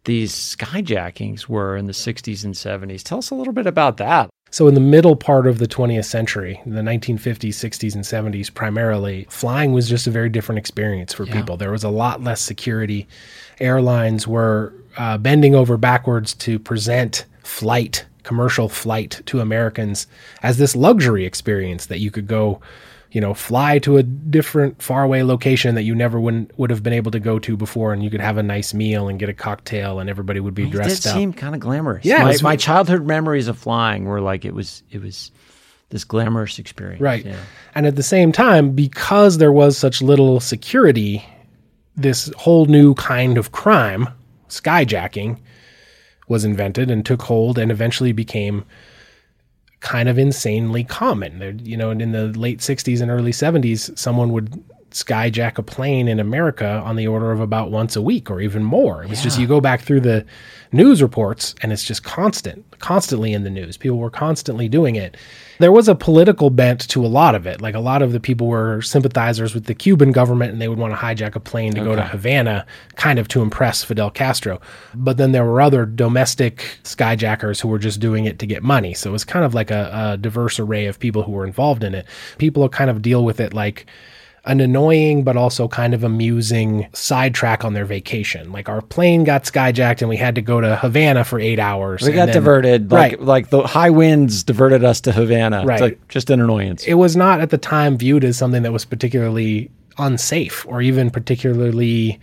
these 0.05 0.33
skyjackings 0.33 1.49
were 1.49 1.77
in 1.77 1.87
the 1.87 1.93
60s 1.93 2.45
and 2.45 2.55
70s. 2.55 3.03
Tell 3.03 3.19
us 3.19 3.31
a 3.31 3.35
little 3.35 3.55
bit 3.55 3.67
about 3.67 3.97
that. 3.97 4.29
So, 4.55 4.69
in 4.69 4.75
the 4.75 4.81
middle 4.81 5.17
part 5.17 5.49
of 5.49 5.59
the 5.59 5.67
20th 5.67 6.05
century, 6.05 6.61
the 6.65 6.81
1950s, 6.81 7.49
60s, 7.49 7.93
and 7.97 8.05
70s, 8.05 8.55
primarily, 8.55 9.27
flying 9.29 9.73
was 9.73 9.89
just 9.89 10.07
a 10.07 10.13
very 10.13 10.29
different 10.29 10.61
experience 10.61 11.13
for 11.13 11.25
yeah. 11.25 11.35
people. 11.35 11.57
There 11.57 11.73
was 11.73 11.83
a 11.83 11.89
lot 11.89 12.23
less 12.23 12.41
security. 12.41 13.09
Airlines 13.59 14.29
were 14.29 14.73
uh, 14.97 15.19
bending 15.19 15.57
over 15.57 15.77
backwards 15.77 16.35
to 16.35 16.61
present 16.61 17.25
flight, 17.43 18.07
commercial 18.23 18.69
flight 18.69 19.23
to 19.27 19.41
Americans 19.41 20.07
as 20.45 20.57
this 20.57 20.77
luxury 20.77 21.27
experience 21.27 21.87
that 21.87 21.99
you 21.99 22.13
could 22.13 22.29
go 22.29 22.61
you 23.15 23.21
know, 23.21 23.33
fly 23.33 23.79
to 23.79 23.97
a 23.97 24.03
different 24.03 24.83
faraway 24.83 25.23
location 25.23 25.77
that 25.77 25.85
you 25.85 25.95
never 25.95 26.19
would 26.19 26.53
would 26.57 26.71
have 26.71 26.83
been 26.83 26.93
able 26.93 27.13
to 27.13 27.21
go 27.21 27.39
to 27.39 27.57
before, 27.57 27.93
and 27.93 28.03
you 28.03 28.11
could 28.11 28.21
have 28.21 28.39
a 28.39 28.43
nice 28.43 28.75
meal 28.75 29.07
and 29.09 29.21
get 29.21 29.29
a 29.29 29.33
cocktail, 29.33 30.01
and 30.01 30.11
everybody 30.11 30.41
would 30.41 30.53
be 30.53 30.69
dressed 30.69 31.07
up. 31.07 31.11
it 31.11 31.15
up. 31.15 31.19
Seem 31.21 31.33
kind 31.33 31.55
of 31.55 31.61
glamorous. 31.61 32.05
Yeah, 32.05 32.25
my, 32.25 32.37
my, 32.43 32.57
childhood 32.57 33.07
memories 33.07 33.47
of 33.47 33.57
flying 33.57 34.05
were 34.05 34.21
like 34.21 34.45
it 34.45 34.53
was 34.53 34.83
it 34.91 35.01
was 35.01 35.31
this 35.91 36.03
glamorous 36.03 36.59
experience. 36.59 37.01
Right, 37.01 37.25
yeah. 37.25 37.37
and 37.77 37.87
at 37.87 37.95
the 37.95 38.03
same 38.03 38.33
time, 38.33 38.73
because 38.73 39.39
there 39.39 39.53
was 39.53 39.79
such 39.79 40.03
little 40.03 40.41
security, 40.41 41.25
this 41.95 42.33
whole 42.37 42.67
new 42.67 42.95
kind 42.95 43.39
of 43.39 43.53
crime, 43.53 44.09
skyjacking, 44.49 45.39
was 46.27 46.45
invented 46.45 46.91
and 46.91 47.07
took 47.07 47.23
hold, 47.23 47.59
and 47.59 47.71
eventually 47.71 48.11
became 48.11 48.65
kind 49.85 50.09
of 50.09 50.19
insanely 50.19 50.83
common. 50.83 51.39
There, 51.39 51.51
you 51.51 51.77
know, 51.77 51.91
in 51.91 52.13
the 52.13 52.29
late 52.29 52.61
60s 52.61 53.03
and 53.03 53.11
early 53.11 53.33
70s, 53.33 53.97
someone 53.99 54.33
would 54.33 54.65
skyjack 54.95 55.59
a 55.59 55.63
plane 55.63 56.07
in 56.07 56.21
America 56.21 56.81
on 56.85 56.97
the 56.97 57.07
order 57.07 57.33
of 57.33 57.41
about 57.41 57.71
once 57.71 57.97
a 57.97 58.03
week 58.03 58.31
or 58.31 58.41
even 58.41 58.63
more. 58.63 59.03
It 59.03 59.11
was 59.11 59.23
just 59.23 59.39
you 59.39 59.47
go 59.47 59.61
back 59.61 59.83
through 59.83 60.01
the 60.01 60.25
news 60.71 61.03
reports 61.03 61.55
and 61.63 61.73
it's 61.73 61.85
just 61.85 62.05
constant, 62.05 62.65
constantly 62.79 63.33
in 63.33 63.43
the 63.43 63.51
news. 63.51 63.77
People 63.77 63.99
were 63.99 64.11
constantly 64.11 64.69
doing 64.69 64.95
it. 64.95 65.17
There 65.59 65.73
was 65.73 65.89
a 65.89 65.95
political 65.95 66.51
bent 66.51 66.89
to 66.91 67.05
a 67.05 67.09
lot 67.09 67.35
of 67.35 67.47
it. 67.47 67.61
Like 67.61 67.75
a 67.75 67.81
lot 67.81 68.03
of 68.03 68.13
the 68.13 68.21
people 68.21 68.47
were 68.47 68.83
sympathizers 68.83 69.53
with 69.53 69.65
the 69.65 69.75
Cuban 69.75 70.13
government 70.13 70.53
and 70.53 70.63
they 70.63 70.69
would 70.69 70.79
want 70.79 70.93
to 70.93 70.99
hijack 70.99 71.35
a 71.35 71.41
plane 71.41 71.75
to 71.75 71.81
go 71.81 71.97
to 71.97 72.03
Havana 72.03 72.65
kind 72.95 73.19
of 73.19 73.27
to 73.29 73.43
impress 73.43 73.83
Fidel 73.83 74.11
Castro. 74.11 74.61
But 74.95 75.17
then 75.17 75.33
there 75.33 75.45
were 75.45 75.61
other 75.61 75.87
domestic 75.87 76.79
skyjackers 76.85 77.61
who 77.61 77.69
were 77.69 77.79
just 77.81 77.99
doing 77.99 78.27
it 78.27 78.39
to 78.39 78.47
get 78.47 78.63
money. 78.63 78.95
So 78.95 79.11
it 79.11 79.13
was 79.13 79.25
kind 79.25 79.45
of 79.45 79.55
like 79.55 79.71
a, 79.73 80.13
a 80.13 80.17
diverse 80.17 80.61
array 80.61 80.87
of 80.87 81.01
people 81.01 81.25
who 81.25 81.33
were 81.33 81.47
involved 81.47 81.83
in 81.83 81.95
it. 81.95 82.07
People 82.39 82.69
kind 82.69 82.91
of 82.91 83.03
deal 83.03 83.25
with 83.25 83.41
it 83.41 83.53
like 83.53 83.87
an 84.47 84.61
annoying 84.61 85.25
but 85.25 85.37
also 85.37 85.67
kind 85.69 85.95
of 85.95 86.05
amusing 86.05 86.87
sidetrack 86.93 87.65
on 87.65 87.73
their 87.73 87.87
vacation. 87.87 88.53
Like 88.53 88.69
our 88.69 88.83
plane 88.83 89.25
got 89.25 89.45
skyjacked 89.45 90.01
and 90.01 90.09
we 90.09 90.17
had 90.17 90.35
to 90.35 90.43
go 90.43 90.61
to 90.61 90.77
Havana 90.77 91.25
for 91.25 91.41
eight 91.41 91.59
hours. 91.59 92.03
We 92.03 92.09
and 92.09 92.17
got 92.17 92.27
then- 92.27 92.35
diverted, 92.35 92.93
like 92.93 93.13
right. 93.13 93.21
like 93.23 93.51
the 93.51 93.63
high 93.63 93.91
winds 93.91 94.43
diverted 94.43 94.85
us 94.85 95.01
to 95.03 95.13
Havana. 95.13 95.65
Right. 95.65 95.75
It's 95.75 95.83
like 95.83 96.09
just 96.09 96.31
an 96.31 96.41
annoyance. 96.41 96.85
It 96.85 96.95
was 96.95 97.17
not 97.17 97.41
at 97.41 97.51
the 97.51 97.59
time 97.59 97.97
viewed 97.97 98.25
as 98.25 98.37
something 98.37 98.63
that 98.63 98.73
was 98.73 98.85
particularly 98.85 99.71
unsafe 99.97 100.67
or 100.67 100.83
even 100.83 101.09
particularly 101.11 102.19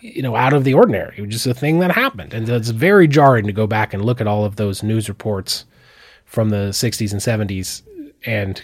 you 0.00 0.22
know 0.22 0.36
out 0.36 0.52
of 0.52 0.64
the 0.64 0.74
ordinary. 0.74 1.14
It 1.18 1.22
was 1.22 1.30
just 1.30 1.46
a 1.46 1.54
thing 1.54 1.80
that 1.80 1.90
happened, 1.90 2.32
and 2.32 2.48
it's 2.48 2.70
very 2.70 3.08
jarring 3.08 3.46
to 3.46 3.52
go 3.52 3.66
back 3.66 3.92
and 3.92 4.04
look 4.04 4.20
at 4.20 4.26
all 4.26 4.44
of 4.44 4.56
those 4.56 4.82
news 4.82 5.08
reports 5.08 5.64
from 6.24 6.50
the 6.50 6.68
60s 6.70 7.12
and 7.12 7.20
70s 7.20 7.82
and 8.24 8.62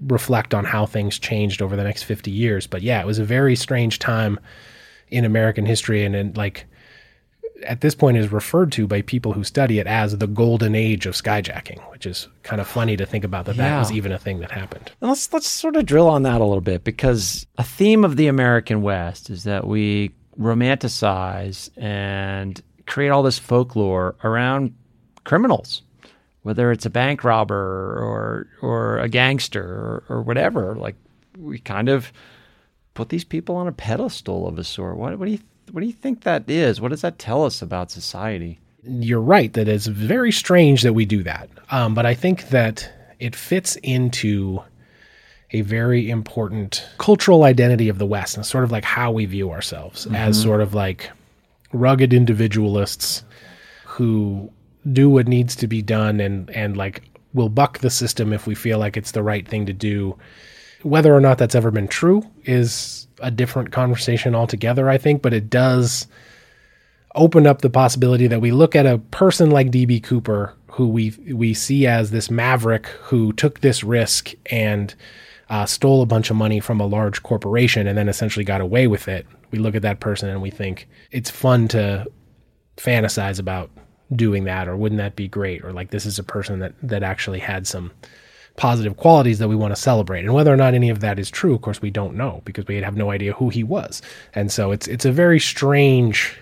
reflect 0.00 0.54
on 0.54 0.64
how 0.64 0.86
things 0.86 1.18
changed 1.18 1.62
over 1.62 1.76
the 1.76 1.84
next 1.84 2.04
50 2.04 2.30
years. 2.30 2.66
But 2.66 2.82
yeah, 2.82 3.00
it 3.00 3.06
was 3.06 3.18
a 3.18 3.24
very 3.24 3.56
strange 3.56 3.98
time 3.98 4.38
in 5.08 5.24
American 5.24 5.66
history, 5.66 6.04
and, 6.04 6.14
and 6.16 6.36
like 6.36 6.66
at 7.64 7.80
this 7.80 7.94
point 7.94 8.16
is 8.16 8.32
referred 8.32 8.72
to 8.72 8.86
by 8.86 9.02
people 9.02 9.32
who 9.32 9.44
study 9.44 9.78
it 9.78 9.86
as 9.86 10.16
the 10.18 10.26
golden 10.26 10.74
age 10.74 11.06
of 11.06 11.14
skyjacking, 11.14 11.78
which 11.90 12.06
is 12.06 12.28
kind 12.42 12.60
of 12.60 12.66
funny 12.66 12.96
to 12.96 13.06
think 13.06 13.24
about 13.24 13.46
that 13.46 13.56
that 13.56 13.78
was 13.78 13.92
even 13.92 14.12
a 14.12 14.18
thing 14.18 14.40
that 14.40 14.50
happened. 14.50 14.92
And 15.00 15.08
let's 15.08 15.32
let's 15.32 15.48
sort 15.48 15.76
of 15.76 15.86
drill 15.86 16.08
on 16.08 16.22
that 16.22 16.40
a 16.40 16.44
little 16.44 16.60
bit 16.60 16.84
because 16.84 17.46
a 17.58 17.64
theme 17.64 18.04
of 18.04 18.16
the 18.16 18.26
American 18.26 18.82
West 18.82 19.30
is 19.30 19.44
that 19.44 19.66
we 19.66 20.14
romanticize 20.38 21.70
and 21.76 22.60
create 22.86 23.08
all 23.08 23.22
this 23.22 23.38
folklore 23.38 24.16
around 24.22 24.74
criminals, 25.24 25.82
whether 26.46 26.70
it's 26.70 26.86
a 26.86 26.90
bank 26.90 27.24
robber 27.24 27.56
or 27.56 28.46
or 28.62 28.98
a 29.00 29.08
gangster 29.08 29.64
or, 29.64 30.04
or 30.08 30.22
whatever. 30.22 30.76
Like 30.76 30.94
we 31.36 31.58
kind 31.58 31.88
of 31.88 32.12
put 32.94 33.08
these 33.08 33.24
people 33.24 33.56
on 33.56 33.66
a 33.66 33.72
pedestal 33.72 34.46
of 34.46 34.56
a 34.56 34.62
sort. 34.62 34.96
What, 34.96 35.18
what 35.18 35.26
do 35.26 35.32
you 35.32 35.40
what 35.72 35.80
do 35.80 35.88
you 35.88 35.92
think 35.92 36.22
that 36.22 36.48
is? 36.48 36.80
What 36.80 36.90
does 36.92 37.00
that 37.00 37.18
tell 37.18 37.44
us 37.44 37.62
about 37.62 37.90
society? 37.90 38.60
You're 38.84 39.20
right 39.20 39.52
that 39.54 39.66
it's 39.66 39.86
very 39.86 40.30
strange 40.30 40.82
that 40.82 40.92
we 40.92 41.04
do 41.04 41.24
that. 41.24 41.50
Um, 41.72 41.94
but 41.94 42.06
I 42.06 42.14
think 42.14 42.50
that 42.50 42.92
it 43.18 43.34
fits 43.34 43.74
into 43.82 44.62
a 45.50 45.62
very 45.62 46.08
important 46.08 46.86
cultural 46.98 47.42
identity 47.42 47.88
of 47.88 47.98
the 47.98 48.06
West 48.06 48.36
and 48.36 48.46
sort 48.46 48.62
of 48.62 48.70
like 48.70 48.84
how 48.84 49.10
we 49.10 49.26
view 49.26 49.50
ourselves 49.50 50.06
as 50.14 50.40
sort 50.40 50.60
of 50.60 50.74
like 50.74 51.10
rugged 51.72 52.12
individualists 52.12 53.24
who 53.84 54.52
do 54.92 55.10
what 55.10 55.28
needs 55.28 55.56
to 55.56 55.66
be 55.66 55.82
done 55.82 56.20
and 56.20 56.50
and 56.50 56.76
like 56.76 57.02
will 57.34 57.48
buck 57.48 57.78
the 57.78 57.90
system 57.90 58.32
if 58.32 58.46
we 58.46 58.54
feel 58.54 58.78
like 58.78 58.96
it's 58.96 59.12
the 59.12 59.22
right 59.22 59.46
thing 59.46 59.66
to 59.66 59.72
do. 59.72 60.16
Whether 60.82 61.14
or 61.14 61.20
not 61.20 61.38
that's 61.38 61.54
ever 61.54 61.70
been 61.70 61.88
true 61.88 62.22
is 62.44 63.06
a 63.20 63.30
different 63.30 63.72
conversation 63.72 64.34
altogether, 64.34 64.88
I 64.88 64.98
think, 64.98 65.22
but 65.22 65.32
it 65.32 65.50
does 65.50 66.06
open 67.14 67.46
up 67.46 67.62
the 67.62 67.70
possibility 67.70 68.26
that 68.26 68.40
we 68.40 68.52
look 68.52 68.76
at 68.76 68.86
a 68.86 68.98
person 68.98 69.50
like 69.50 69.70
DB 69.70 70.02
Cooper 70.02 70.54
who 70.68 70.88
we 70.88 71.10
we 71.32 71.54
see 71.54 71.86
as 71.86 72.10
this 72.10 72.30
maverick 72.30 72.86
who 72.86 73.32
took 73.32 73.60
this 73.60 73.82
risk 73.82 74.32
and 74.46 74.94
uh, 75.48 75.64
stole 75.64 76.02
a 76.02 76.06
bunch 76.06 76.28
of 76.30 76.36
money 76.36 76.60
from 76.60 76.80
a 76.80 76.86
large 76.86 77.22
corporation 77.22 77.86
and 77.86 77.96
then 77.96 78.08
essentially 78.08 78.44
got 78.44 78.60
away 78.60 78.86
with 78.86 79.08
it. 79.08 79.26
We 79.50 79.58
look 79.58 79.74
at 79.74 79.82
that 79.82 80.00
person 80.00 80.28
and 80.28 80.42
we 80.42 80.50
think 80.50 80.88
it's 81.12 81.30
fun 81.30 81.68
to 81.68 82.06
fantasize 82.76 83.38
about 83.38 83.70
doing 84.14 84.44
that 84.44 84.68
or 84.68 84.76
wouldn't 84.76 84.98
that 84.98 85.16
be 85.16 85.28
great 85.28 85.64
or 85.64 85.72
like 85.72 85.90
this 85.90 86.06
is 86.06 86.18
a 86.18 86.22
person 86.22 86.60
that 86.60 86.72
that 86.82 87.02
actually 87.02 87.40
had 87.40 87.66
some 87.66 87.90
positive 88.56 88.96
qualities 88.96 89.38
that 89.38 89.48
we 89.48 89.56
want 89.56 89.74
to 89.74 89.80
celebrate 89.80 90.20
and 90.20 90.32
whether 90.32 90.52
or 90.52 90.56
not 90.56 90.74
any 90.74 90.88
of 90.88 91.00
that 91.00 91.18
is 91.18 91.30
true 91.30 91.54
of 91.54 91.60
course 91.60 91.82
we 91.82 91.90
don't 91.90 92.16
know 92.16 92.40
because 92.44 92.66
we 92.66 92.76
have 92.76 92.96
no 92.96 93.10
idea 93.10 93.32
who 93.32 93.48
he 93.48 93.64
was 93.64 94.00
and 94.34 94.50
so 94.52 94.70
it's 94.70 94.86
it's 94.86 95.04
a 95.04 95.12
very 95.12 95.40
strange 95.40 96.38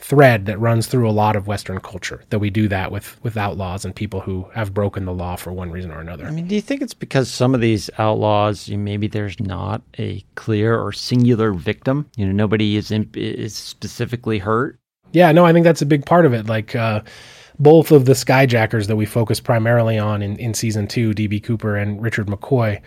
thread 0.00 0.46
that 0.46 0.60
runs 0.60 0.86
through 0.86 1.08
a 1.08 1.10
lot 1.10 1.34
of 1.34 1.48
western 1.48 1.80
culture 1.80 2.22
that 2.30 2.38
we 2.38 2.50
do 2.50 2.68
that 2.68 2.92
with 2.92 3.20
with 3.24 3.36
outlaws 3.36 3.84
and 3.84 3.96
people 3.96 4.20
who 4.20 4.46
have 4.54 4.72
broken 4.72 5.04
the 5.04 5.12
law 5.12 5.34
for 5.34 5.52
one 5.52 5.70
reason 5.72 5.90
or 5.90 6.00
another 6.00 6.26
I 6.26 6.30
mean, 6.30 6.46
do 6.46 6.54
you 6.54 6.60
think 6.60 6.82
it's 6.82 6.94
because 6.94 7.28
some 7.30 7.54
of 7.54 7.60
these 7.60 7.90
outlaws, 7.98 8.68
maybe 8.68 9.08
there's 9.08 9.40
not 9.40 9.82
a 9.98 10.22
clear 10.36 10.78
or 10.78 10.92
singular 10.92 11.52
victim? 11.52 12.08
You 12.16 12.26
know, 12.26 12.32
nobody 12.32 12.76
is 12.76 12.90
in, 12.90 13.10
is 13.14 13.56
specifically 13.56 14.38
hurt. 14.38 14.77
Yeah, 15.12 15.32
no, 15.32 15.44
I 15.44 15.52
think 15.52 15.64
that's 15.64 15.82
a 15.82 15.86
big 15.86 16.04
part 16.04 16.26
of 16.26 16.34
it. 16.34 16.46
Like 16.46 16.74
uh, 16.76 17.02
both 17.58 17.90
of 17.90 18.04
the 18.04 18.12
skyjackers 18.12 18.86
that 18.86 18.96
we 18.96 19.06
focus 19.06 19.40
primarily 19.40 19.98
on 19.98 20.22
in, 20.22 20.36
in 20.36 20.54
season 20.54 20.86
two, 20.86 21.12
DB 21.12 21.42
Cooper 21.42 21.76
and 21.76 22.00
Richard 22.02 22.26
McCoy, 22.26 22.80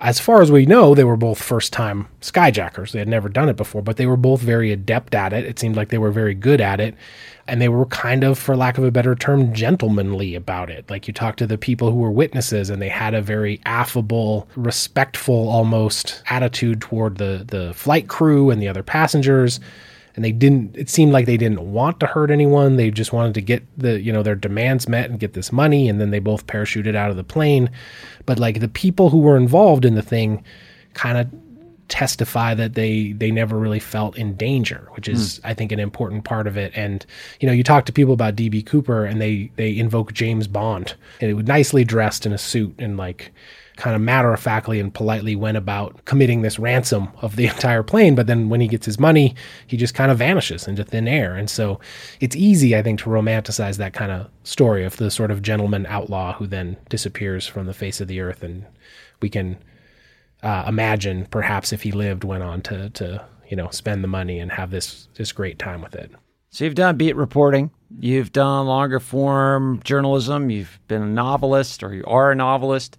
as 0.00 0.20
far 0.20 0.42
as 0.42 0.52
we 0.52 0.66
know, 0.66 0.94
they 0.94 1.04
were 1.04 1.16
both 1.16 1.42
first 1.42 1.72
time 1.72 2.08
skyjackers. 2.20 2.92
They 2.92 2.98
had 2.98 3.08
never 3.08 3.30
done 3.30 3.48
it 3.48 3.56
before, 3.56 3.80
but 3.80 3.96
they 3.96 4.04
were 4.06 4.18
both 4.18 4.42
very 4.42 4.70
adept 4.70 5.14
at 5.14 5.32
it. 5.32 5.44
It 5.44 5.58
seemed 5.58 5.74
like 5.74 5.88
they 5.88 5.96
were 5.98 6.10
very 6.10 6.34
good 6.34 6.60
at 6.60 6.80
it. 6.80 6.94
And 7.48 7.62
they 7.62 7.70
were 7.70 7.86
kind 7.86 8.22
of, 8.22 8.38
for 8.38 8.56
lack 8.56 8.76
of 8.76 8.84
a 8.84 8.90
better 8.90 9.14
term, 9.14 9.54
gentlemanly 9.54 10.34
about 10.34 10.68
it. 10.68 10.90
Like 10.90 11.08
you 11.08 11.14
talk 11.14 11.36
to 11.36 11.46
the 11.46 11.56
people 11.56 11.90
who 11.90 11.96
were 11.96 12.10
witnesses, 12.10 12.68
and 12.68 12.82
they 12.82 12.88
had 12.88 13.14
a 13.14 13.22
very 13.22 13.60
affable, 13.64 14.48
respectful 14.54 15.48
almost 15.48 16.22
attitude 16.28 16.80
toward 16.82 17.16
the, 17.16 17.44
the 17.46 17.72
flight 17.72 18.08
crew 18.08 18.50
and 18.50 18.60
the 18.60 18.68
other 18.68 18.82
passengers 18.82 19.60
and 20.16 20.24
they 20.24 20.32
didn't 20.32 20.74
it 20.76 20.88
seemed 20.88 21.12
like 21.12 21.26
they 21.26 21.36
didn't 21.36 21.72
want 21.72 22.00
to 22.00 22.06
hurt 22.06 22.30
anyone. 22.30 22.76
They 22.76 22.90
just 22.90 23.12
wanted 23.12 23.34
to 23.34 23.42
get 23.42 23.62
the 23.78 24.00
you 24.00 24.12
know 24.12 24.22
their 24.22 24.34
demands 24.34 24.88
met 24.88 25.10
and 25.10 25.20
get 25.20 25.34
this 25.34 25.52
money 25.52 25.88
and 25.88 26.00
then 26.00 26.10
they 26.10 26.18
both 26.18 26.46
parachuted 26.46 26.96
out 26.96 27.10
of 27.10 27.16
the 27.16 27.24
plane. 27.24 27.70
But 28.24 28.38
like 28.38 28.60
the 28.60 28.68
people 28.68 29.10
who 29.10 29.18
were 29.18 29.36
involved 29.36 29.84
in 29.84 29.94
the 29.94 30.02
thing 30.02 30.42
kind 30.94 31.18
of 31.18 31.28
testify 31.88 32.54
that 32.54 32.74
they 32.74 33.12
they 33.12 33.30
never 33.30 33.58
really 33.58 33.78
felt 33.78 34.16
in 34.16 34.34
danger 34.34 34.88
which 34.96 35.06
is 35.06 35.36
hmm. 35.36 35.46
i 35.46 35.54
think 35.54 35.70
an 35.70 35.78
important 35.78 36.24
part 36.24 36.46
of 36.46 36.56
it. 36.56 36.72
And 36.74 37.04
you 37.38 37.46
know 37.46 37.52
you 37.52 37.62
talk 37.62 37.84
to 37.84 37.92
people 37.92 38.14
about 38.14 38.34
db 38.34 38.64
cooper 38.64 39.04
and 39.04 39.20
they 39.20 39.52
they 39.56 39.76
invoke 39.76 40.14
james 40.14 40.48
bond. 40.48 40.94
And 41.20 41.30
it 41.30 41.34
was 41.34 41.46
nicely 41.46 41.84
dressed 41.84 42.24
in 42.24 42.32
a 42.32 42.38
suit 42.38 42.74
and 42.78 42.96
like 42.96 43.32
kind 43.76 43.94
of 43.94 44.02
matter 44.02 44.32
of 44.32 44.40
factly 44.40 44.80
and 44.80 44.92
politely 44.92 45.36
went 45.36 45.56
about 45.56 46.04
committing 46.06 46.42
this 46.42 46.58
ransom 46.58 47.08
of 47.20 47.36
the 47.36 47.46
entire 47.52 47.82
plane. 47.82 48.14
But 48.14 48.26
then 48.26 48.48
when 48.48 48.60
he 48.60 48.68
gets 48.68 48.86
his 48.86 48.98
money, 48.98 49.34
he 49.66 49.76
just 49.76 49.94
kind 49.94 50.10
of 50.10 50.18
vanishes 50.18 50.66
into 50.66 50.84
thin 50.84 51.06
air. 51.06 51.34
And 51.34 51.48
so 51.48 51.78
it's 52.20 52.34
easy, 52.34 52.76
I 52.76 52.82
think, 52.82 53.00
to 53.00 53.10
romanticize 53.10 53.76
that 53.76 53.92
kind 53.92 54.10
of 54.10 54.28
story 54.44 54.84
of 54.84 54.96
the 54.96 55.10
sort 55.10 55.30
of 55.30 55.42
gentleman 55.42 55.86
outlaw 55.86 56.32
who 56.34 56.46
then 56.46 56.76
disappears 56.88 57.46
from 57.46 57.66
the 57.66 57.74
face 57.74 58.00
of 58.00 58.08
the 58.08 58.20
earth. 58.20 58.42
And 58.42 58.66
we 59.20 59.28
can 59.28 59.58
uh, 60.42 60.64
imagine 60.66 61.26
perhaps 61.26 61.72
if 61.72 61.82
he 61.82 61.92
lived, 61.92 62.24
went 62.24 62.42
on 62.42 62.62
to, 62.62 62.90
to, 62.90 63.24
you 63.48 63.56
know, 63.56 63.68
spend 63.70 64.02
the 64.02 64.08
money 64.08 64.38
and 64.38 64.50
have 64.52 64.70
this, 64.70 65.08
this 65.14 65.32
great 65.32 65.58
time 65.58 65.82
with 65.82 65.94
it. 65.94 66.10
So 66.50 66.64
you've 66.64 66.74
done 66.74 66.96
beat 66.96 67.16
reporting, 67.16 67.70
you've 68.00 68.32
done 68.32 68.66
longer 68.66 68.98
form 68.98 69.80
journalism, 69.84 70.48
you've 70.48 70.78
been 70.88 71.02
a 71.02 71.06
novelist 71.06 71.82
or 71.82 71.92
you 71.92 72.04
are 72.06 72.30
a 72.30 72.34
novelist. 72.34 72.96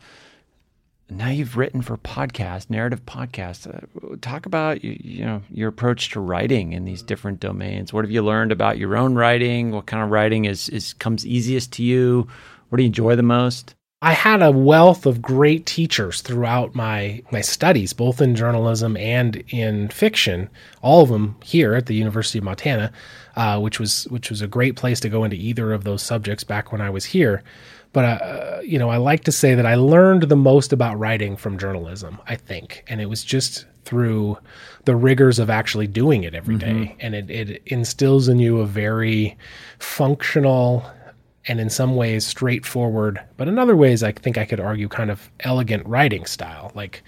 Now 1.09 1.29
you've 1.29 1.55
written 1.55 1.81
for 1.81 1.95
podcast, 1.97 2.69
narrative 2.69 3.05
podcast. 3.05 3.67
Uh, 3.67 4.17
talk 4.19 4.45
about 4.45 4.83
you, 4.83 4.97
you 4.99 5.25
know 5.25 5.41
your 5.49 5.69
approach 5.69 6.09
to 6.11 6.19
writing 6.19 6.73
in 6.73 6.83
these 6.83 7.01
different 7.01 7.39
domains. 7.39 7.93
What 7.93 8.03
have 8.03 8.11
you 8.11 8.21
learned 8.21 8.51
about 8.51 8.77
your 8.77 8.97
own 8.97 9.15
writing? 9.15 9.71
What 9.71 9.85
kind 9.85 10.03
of 10.03 10.09
writing 10.09 10.45
is 10.45 10.67
is 10.69 10.93
comes 10.93 11.25
easiest 11.25 11.71
to 11.73 11.83
you? 11.83 12.27
What 12.69 12.77
do 12.77 12.83
you 12.83 12.87
enjoy 12.87 13.15
the 13.15 13.23
most? 13.23 13.75
I 14.01 14.13
had 14.13 14.43
a 14.43 14.51
wealth 14.51 15.07
of 15.07 15.23
great 15.23 15.65
teachers 15.65 16.21
throughout 16.21 16.75
my 16.75 17.23
my 17.31 17.41
studies, 17.41 17.93
both 17.93 18.21
in 18.21 18.35
journalism 18.35 18.95
and 18.97 19.43
in 19.47 19.87
fiction. 19.87 20.49
All 20.81 21.03
of 21.03 21.09
them 21.09 21.37
here 21.41 21.73
at 21.73 21.87
the 21.87 21.95
University 21.95 22.37
of 22.37 22.43
Montana, 22.43 22.91
uh, 23.35 23.59
which 23.59 23.79
was 23.79 24.03
which 24.09 24.29
was 24.29 24.41
a 24.41 24.47
great 24.47 24.75
place 24.75 24.99
to 24.99 25.09
go 25.09 25.23
into 25.23 25.37
either 25.37 25.73
of 25.73 25.83
those 25.83 26.03
subjects 26.03 26.43
back 26.43 26.71
when 26.71 26.81
I 26.81 26.91
was 26.91 27.05
here. 27.05 27.43
But 27.97 28.05
uh, 28.05 28.59
you 28.63 28.77
know, 28.77 28.91
I 28.91 28.97
like 28.97 29.23
to 29.23 29.31
say 29.31 29.55
that 29.55 29.65
I 29.65 29.73
learned 29.73 30.29
the 30.29 30.35
most 30.35 30.71
about 30.71 30.99
writing 30.99 31.35
from 31.35 31.57
journalism. 31.57 32.19
I 32.27 32.35
think, 32.35 32.83
and 32.87 33.01
it 33.01 33.07
was 33.07 33.23
just 33.23 33.65
through 33.85 34.37
the 34.85 34.95
rigors 34.95 35.39
of 35.39 35.49
actually 35.49 35.87
doing 35.87 36.23
it 36.23 36.35
every 36.35 36.57
day, 36.57 36.95
and 36.99 37.15
it, 37.15 37.31
it 37.31 37.63
instills 37.65 38.27
in 38.27 38.37
you 38.37 38.59
a 38.59 38.67
very 38.67 39.35
functional 39.79 40.85
and 41.47 41.59
in 41.59 41.71
some 41.71 41.95
ways 41.95 42.23
straightforward, 42.23 43.19
but 43.35 43.47
in 43.47 43.57
other 43.57 43.75
ways, 43.75 44.03
I 44.03 44.11
think 44.11 44.37
I 44.37 44.45
could 44.45 44.59
argue 44.59 44.87
kind 44.87 45.09
of 45.09 45.31
elegant 45.39 45.83
writing 45.87 46.27
style. 46.27 46.71
Like, 46.75 47.01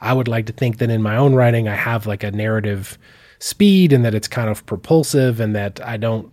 I 0.00 0.12
would 0.12 0.28
like 0.28 0.46
to 0.46 0.52
think 0.52 0.78
that 0.78 0.88
in 0.88 1.02
my 1.02 1.16
own 1.16 1.34
writing, 1.34 1.66
I 1.66 1.74
have 1.74 2.06
like 2.06 2.22
a 2.22 2.30
narrative 2.30 2.96
speed 3.40 3.92
and 3.92 4.04
that 4.04 4.14
it's 4.14 4.28
kind 4.28 4.48
of 4.48 4.64
propulsive 4.66 5.40
and 5.40 5.56
that 5.56 5.84
I 5.84 5.96
don't 5.96 6.30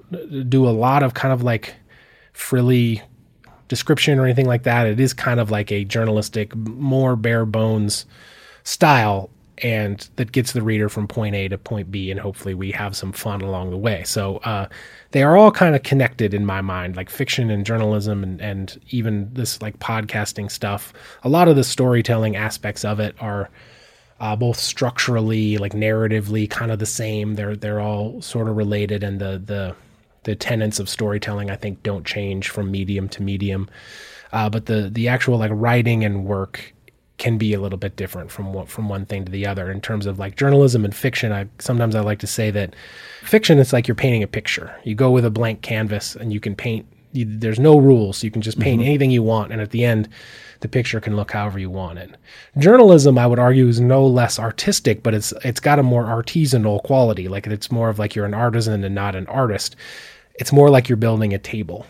do 0.48 0.68
a 0.68 0.78
lot 0.78 1.02
of 1.02 1.16
kind 1.16 1.34
of 1.34 1.42
like 1.42 1.74
frilly 2.34 3.02
description 3.68 4.20
or 4.20 4.26
anything 4.26 4.48
like 4.48 4.64
that. 4.64 4.88
It 4.88 5.00
is 5.00 5.14
kind 5.14 5.40
of 5.40 5.52
like 5.52 5.72
a 5.72 5.84
journalistic, 5.84 6.56
more 6.56 7.16
bare 7.16 7.46
bones 7.46 8.06
style 8.64 9.30
and 9.60 10.10
that 10.18 10.32
gets 10.32 10.52
the 10.52 10.62
reader 10.62 10.90
from 10.90 11.08
point 11.08 11.36
A 11.36 11.48
to 11.48 11.58
point 11.58 11.90
B, 11.90 12.12
and 12.12 12.20
hopefully 12.20 12.54
we 12.54 12.72
have 12.72 12.96
some 12.96 13.12
fun 13.12 13.42
along 13.42 13.70
the 13.70 13.78
way. 13.78 14.04
So 14.04 14.38
uh, 14.38 14.68
they 15.12 15.24
are 15.24 15.38
all 15.38 15.52
kind 15.52 15.76
of 15.76 15.84
connected 15.84 16.34
in 16.34 16.46
my 16.46 16.62
mind, 16.62 16.96
like 16.96 17.10
fiction 17.10 17.50
and 17.50 17.66
journalism, 17.66 18.24
and 18.24 18.42
and 18.42 18.80
even 18.90 19.34
this 19.34 19.62
like 19.62 19.80
podcasting 19.80 20.52
stuff. 20.52 20.94
A 21.24 21.30
lot 21.30 21.48
of 21.48 21.56
the 21.56 21.64
storytelling 21.64 22.36
aspects 22.36 22.84
of 22.84 23.00
it 23.00 23.16
are 23.22 23.50
uh, 24.20 24.36
both 24.36 24.60
structurally, 24.60 25.58
like 25.58 25.74
narratively, 25.74 26.50
kind 26.50 26.72
of 26.72 26.80
the 26.80 26.86
same. 26.86 27.36
They're 27.36 27.56
they're 27.56 27.80
all 27.82 28.22
sort 28.22 28.50
of 28.50 28.58
related, 28.58 29.04
and 29.04 29.20
the 29.20 29.42
the 29.44 29.76
the 30.26 30.36
tenets 30.36 30.80
of 30.80 30.90
storytelling 30.90 31.50
I 31.50 31.56
think 31.56 31.82
don't 31.82 32.06
change 32.06 32.50
from 32.50 32.70
medium 32.70 33.10
to 33.10 33.24
medium. 33.24 33.70
Uh, 34.34 34.50
but 34.50 34.66
the 34.66 34.90
the 34.92 35.08
actual 35.08 35.38
like 35.38 35.52
writing 35.54 36.04
and 36.04 36.26
work 36.26 36.74
can 37.18 37.38
be 37.38 37.54
a 37.54 37.62
little 37.62 37.78
bit 37.78 37.96
different 37.96 38.30
from 38.30 38.52
what 38.52 38.68
from 38.68 38.90
one 38.90 39.06
thing 39.06 39.24
to 39.24 39.32
the 39.32 39.48
other 39.48 39.72
in 39.72 39.80
terms 39.80 40.06
of 40.06 40.20
like 40.20 40.36
journalism 40.36 40.84
and 40.84 40.94
fiction. 40.94 41.32
I 41.32 41.48
sometimes 41.60 41.96
I 41.96 42.02
like 42.02 42.20
to 42.20 42.28
say 42.28 42.52
that 42.52 42.76
fiction 43.22 43.58
is 43.60 43.72
like 43.72 43.88
you're 43.88 43.96
painting 43.96 44.24
a 44.24 44.28
picture. 44.28 44.76
You 44.84 44.96
go 44.96 45.12
with 45.12 45.26
a 45.26 45.30
blank 45.30 45.62
canvas 45.62 46.16
and 46.16 46.34
you 46.34 46.40
can 46.40 46.56
paint. 46.56 46.86
You, 47.14 47.26
there's 47.26 47.60
no 47.60 47.78
rules. 47.78 48.24
You 48.24 48.32
can 48.32 48.42
just 48.42 48.60
paint 48.60 48.82
mm-hmm. 48.82 48.90
anything 48.90 49.12
you 49.12 49.24
want, 49.24 49.54
and 49.54 49.62
at 49.62 49.72
the 49.72 49.86
end, 49.86 50.10
the 50.60 50.68
picture 50.68 51.00
can 51.00 51.16
look 51.16 51.32
however 51.32 51.58
you 51.58 51.70
want 51.70 52.00
it. 52.00 52.10
Journalism, 52.58 53.18
I 53.18 53.28
would 53.28 53.40
argue, 53.40 53.70
is 53.70 53.80
no 53.80 54.06
less 54.06 54.38
artistic, 54.38 55.02
but 55.02 55.14
it's 55.14 55.32
it's 55.44 55.62
got 55.62 55.80
a 55.80 55.84
more 55.84 56.04
artisanal 56.04 56.84
quality. 56.84 57.30
Like 57.30 57.48
it's 57.48 57.72
more 57.72 57.88
of 57.88 58.00
like 58.00 58.16
you're 58.16 58.26
an 58.26 58.34
artisan 58.34 58.84
and 58.84 58.96
not 58.96 59.16
an 59.16 59.28
artist. 59.28 59.78
It's 60.38 60.52
more 60.52 60.70
like 60.70 60.90
you're 60.90 60.98
building 60.98 61.34
a 61.34 61.38
table. 61.38 61.86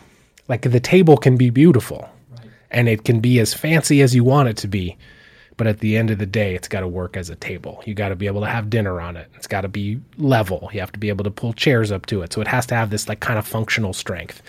Like 0.48 0.62
the 0.62 0.80
table 0.80 1.16
can 1.16 1.36
be 1.36 1.50
beautiful, 1.50 2.08
right. 2.30 2.48
and 2.70 2.88
it 2.88 3.04
can 3.04 3.20
be 3.20 3.40
as 3.40 3.52
fancy 3.52 4.00
as 4.00 4.14
you 4.14 4.22
want 4.22 4.48
it 4.48 4.56
to 4.58 4.68
be 4.68 4.96
but 5.56 5.66
at 5.66 5.80
the 5.80 5.96
end 5.96 6.10
of 6.10 6.18
the 6.18 6.26
day, 6.26 6.54
it's 6.54 6.68
got 6.68 6.80
to 6.80 6.88
work 6.88 7.16
as 7.16 7.30
a 7.30 7.36
table. 7.36 7.82
You 7.86 7.94
got 7.94 8.10
to 8.10 8.16
be 8.16 8.26
able 8.26 8.42
to 8.42 8.46
have 8.46 8.68
dinner 8.68 9.00
on 9.00 9.16
it. 9.16 9.30
It's 9.34 9.46
got 9.46 9.62
to 9.62 9.68
be 9.68 10.00
level. 10.18 10.68
You 10.72 10.80
have 10.80 10.92
to 10.92 10.98
be 10.98 11.08
able 11.08 11.24
to 11.24 11.30
pull 11.30 11.54
chairs 11.54 11.90
up 11.90 12.06
to 12.06 12.22
it. 12.22 12.32
So 12.32 12.40
it 12.40 12.48
has 12.48 12.66
to 12.66 12.74
have 12.74 12.90
this 12.90 13.08
like 13.08 13.20
kind 13.20 13.38
of 13.38 13.46
functional 13.46 13.92
strength. 13.92 14.42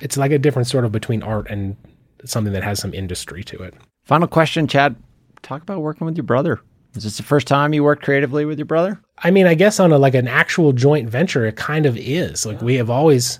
It's 0.00 0.16
like 0.16 0.30
a 0.30 0.38
difference 0.38 0.70
sort 0.70 0.84
of 0.84 0.92
between 0.92 1.22
art 1.22 1.50
and 1.50 1.76
something 2.24 2.52
that 2.52 2.62
has 2.62 2.78
some 2.78 2.94
industry 2.94 3.42
to 3.44 3.62
it. 3.62 3.74
Final 4.04 4.28
question, 4.28 4.68
Chad. 4.68 4.94
Talk 5.42 5.62
about 5.62 5.80
working 5.80 6.04
with 6.04 6.16
your 6.16 6.24
brother. 6.24 6.60
Is 6.94 7.02
this 7.02 7.16
the 7.16 7.24
first 7.24 7.48
time 7.48 7.74
you 7.74 7.82
worked 7.82 8.04
creatively 8.04 8.44
with 8.44 8.58
your 8.58 8.66
brother? 8.66 9.00
I 9.24 9.30
mean, 9.30 9.46
I 9.46 9.54
guess 9.54 9.78
on 9.78 9.92
a 9.92 9.98
like 9.98 10.14
an 10.14 10.28
actual 10.28 10.72
joint 10.72 11.08
venture, 11.08 11.46
it 11.46 11.56
kind 11.56 11.86
of 11.86 11.96
is. 11.96 12.44
Like 12.44 12.60
we 12.60 12.74
have 12.76 12.90
always 12.90 13.38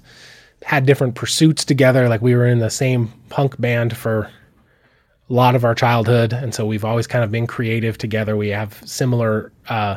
had 0.64 0.87
different 0.87 1.14
pursuits 1.14 1.64
together. 1.64 2.09
Like 2.09 2.23
we 2.23 2.35
were 2.35 2.47
in 2.47 2.61
the 2.61 2.71
same 2.71 3.12
punk 3.29 3.61
band 3.61 3.97
for 3.97 4.31
a 5.29 5.33
lot 5.33 5.55
of 5.57 5.64
our 5.64 5.75
childhood, 5.75 6.33
and 6.33 6.55
so 6.55 6.66
we've 6.66 6.85
always 6.85 7.07
kind 7.07 7.25
of 7.25 7.31
been 7.31 7.47
creative 7.47 7.99
together. 7.99 8.37
We 8.37 8.49
have 8.49 8.81
similar 8.85 9.53
uh, 9.68 9.97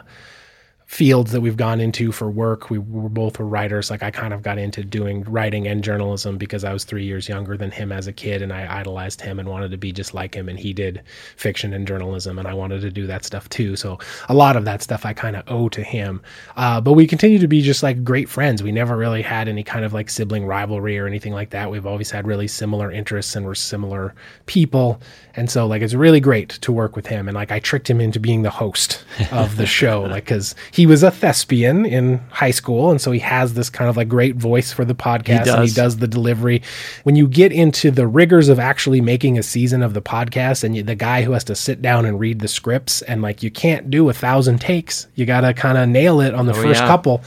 fields 0.86 1.32
that 1.32 1.42
we've 1.42 1.58
gone 1.58 1.82
into 1.82 2.12
for 2.12 2.30
work. 2.30 2.70
We 2.70 2.78
were 2.78 3.10
both 3.10 3.40
writers. 3.40 3.90
Like 3.90 4.04
I 4.04 4.12
kind 4.12 4.34
of 4.34 4.44
got 4.44 4.58
into 4.58 4.84
doing 4.84 5.24
writing 5.24 5.68
and 5.68 5.84
journalism 5.84 6.38
because 6.38 6.64
I 6.64 6.74
was 6.74 6.84
three 6.84 7.04
years 7.04 7.28
younger 7.28 7.58
than 7.58 7.72
him 7.72 7.92
as 7.92 8.08
a 8.08 8.14
kid, 8.14 8.42
and 8.42 8.54
I 8.54 8.80
idolized 8.80 9.20
him 9.20 9.40
and 9.40 9.50
wanted 9.50 9.72
to 9.72 9.78
be 9.78 9.92
just 9.92 10.14
like 10.14 10.36
him. 10.36 10.48
And 10.48 10.60
he 10.60 10.74
did 10.74 11.02
fiction 11.38 11.74
and 11.74 11.88
journalism, 11.88 12.38
and 12.38 12.48
I 12.48 12.54
wanted 12.54 12.82
to 12.82 12.92
do 12.92 13.08
that 13.08 13.26
stuff 13.26 13.50
too. 13.50 13.76
So 13.76 13.98
a 14.30 14.34
lot 14.34 14.56
of 14.56 14.66
that 14.66 14.84
stuff 14.84 15.06
I 15.06 15.14
kind 15.14 15.36
of 15.36 15.44
owe 15.48 15.70
to 15.70 15.84
him. 15.84 16.22
Uh, 16.56 16.80
but 16.80 16.94
we 16.94 17.08
continue 17.08 17.40
to 17.40 17.48
be 17.48 17.62
just 17.62 17.82
like 17.82 18.04
great 18.04 18.30
friends. 18.30 18.62
We 18.62 18.72
never 18.72 18.96
really 18.96 19.24
had 19.24 19.48
any 19.48 19.64
kind 19.64 19.86
of 19.86 19.94
like 19.94 20.10
sibling 20.10 20.46
rivalry 20.46 21.00
or 21.00 21.08
anything 21.08 21.34
like 21.34 21.50
that. 21.50 21.72
We've 21.72 21.86
always 21.86 22.12
had 22.12 22.28
really 22.28 22.48
similar 22.48 22.92
interests 22.92 23.36
and 23.36 23.46
we're 23.46 23.56
similar 23.56 24.14
people. 24.46 25.02
And 25.36 25.50
so 25.50 25.66
like 25.68 25.82
it's 25.82 25.94
really 25.94 26.20
great 26.20 26.50
to 26.50 26.72
work 26.72 26.96
with 26.96 27.08
him. 27.08 27.28
And 27.28 27.36
like 27.36 27.52
I 27.52 27.60
tricked 27.60 27.90
him 27.90 28.00
into 28.00 28.20
being 28.20 28.44
the 28.44 28.50
host 28.50 29.04
of 29.32 29.58
the 29.58 29.66
show, 29.80 30.04
like 30.04 30.26
because 30.26 30.56
he 30.76 30.86
was 30.86 31.04
a 31.04 31.10
thespian 31.12 31.86
in 31.86 32.18
high 32.32 32.52
school, 32.52 32.92
and 32.92 33.00
so 33.00 33.14
he 33.14 33.20
has 33.20 33.54
this 33.54 33.70
kind 33.70 33.90
of 33.90 33.96
like 33.96 34.10
great 34.10 34.36
voice 34.36 34.74
for 34.74 34.84
the 34.84 34.94
podcast, 34.94 35.46
he 35.46 35.50
and 35.50 35.64
he 35.64 35.74
does 35.74 35.98
the 35.98 36.08
delivery. 36.08 36.62
When 37.04 37.16
you 37.16 37.30
get 37.30 37.54
into 37.54 37.92
the 37.92 38.06
rigors 38.06 38.50
of 38.50 38.60
actually 38.60 39.00
making 39.00 39.38
a 39.38 39.44
season 39.44 39.82
of 39.82 39.94
the 39.94 40.02
podcast, 40.02 40.66
and 40.66 40.76
you, 40.76 40.84
the 40.84 40.94
guy 40.94 41.22
who 41.22 41.32
has 41.32 41.46
to 41.46 41.56
sit 41.56 41.82
down 41.82 42.04
and 42.04 42.20
read 42.20 42.40
the 42.40 42.50
scripts, 42.50 43.02
and 43.04 43.22
like 43.22 43.42
you 43.42 43.50
can't 43.50 43.90
do 43.90 44.10
a 44.10 44.14
thousand 44.14 44.60
takes, 44.60 45.08
you 45.16 45.26
got 45.26 45.42
to 45.42 45.54
kind 45.54 45.78
of 45.78 45.88
nail 45.88 46.20
it 46.20 46.34
on 46.34 46.46
the 46.46 46.52
oh, 46.52 46.62
first 46.62 46.82
yeah. 46.82 46.88
couple 46.88 47.24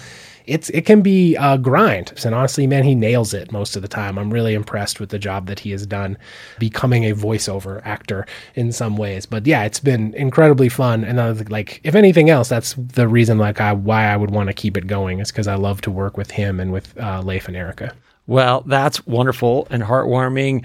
it's 0.49 0.71
it 0.71 0.87
can 0.87 1.03
be 1.03 1.37
a 1.37 1.59
grind. 1.59 2.13
And 2.25 2.35
honestly, 2.35 2.67
man, 2.67 2.85
he 2.85 2.95
nails 2.95 3.35
it 3.35 3.53
most 3.53 3.77
of 3.77 3.83
the 3.83 3.89
time. 3.89 4.19
I'm 4.19 4.33
really 4.33 4.55
impressed 4.55 4.99
with 4.99 5.11
the 5.11 5.19
job 5.19 5.47
that 5.47 5.61
he 5.61 5.71
has 5.71 5.87
done 5.87 6.17
becoming 6.59 7.05
a 7.05 7.15
voiceover 7.15 7.85
actor 7.85 8.27
in 8.55 8.73
some 8.73 8.97
ways. 8.97 9.27
But 9.27 9.47
yeah, 9.47 9.65
it's 9.65 9.81
been 9.81 10.15
incredibly 10.15 10.69
fun. 10.69 11.05
And 11.05 11.21
I 11.21 11.29
was 11.29 11.49
like, 11.51 11.81
if 11.85 11.95
anything 11.95 12.31
else, 12.31 12.49
that's 12.49 12.75
the 12.75 13.07
reason 13.07 13.39
like 13.39 13.61
I, 13.61 13.73
why 13.73 14.07
I 14.07 14.17
would 14.17 14.31
want 14.31 14.49
to 14.49 14.55
keep 14.55 14.77
it 14.77 14.87
going 14.87 15.21
is 15.21 15.31
because 15.31 15.47
I 15.47 15.55
love 15.55 15.81
to 15.83 15.91
work 15.91 16.17
with 16.17 16.31
him 16.31 16.59
and 16.61 16.73
with 16.73 16.99
uh, 16.99 17.21
Leif 17.21 17.47
and 17.47 17.57
Erika. 17.57 17.95
Well, 18.27 18.63
that's 18.67 19.07
wonderful 19.07 19.67
and 19.71 19.83
heartwarming. 19.83 20.65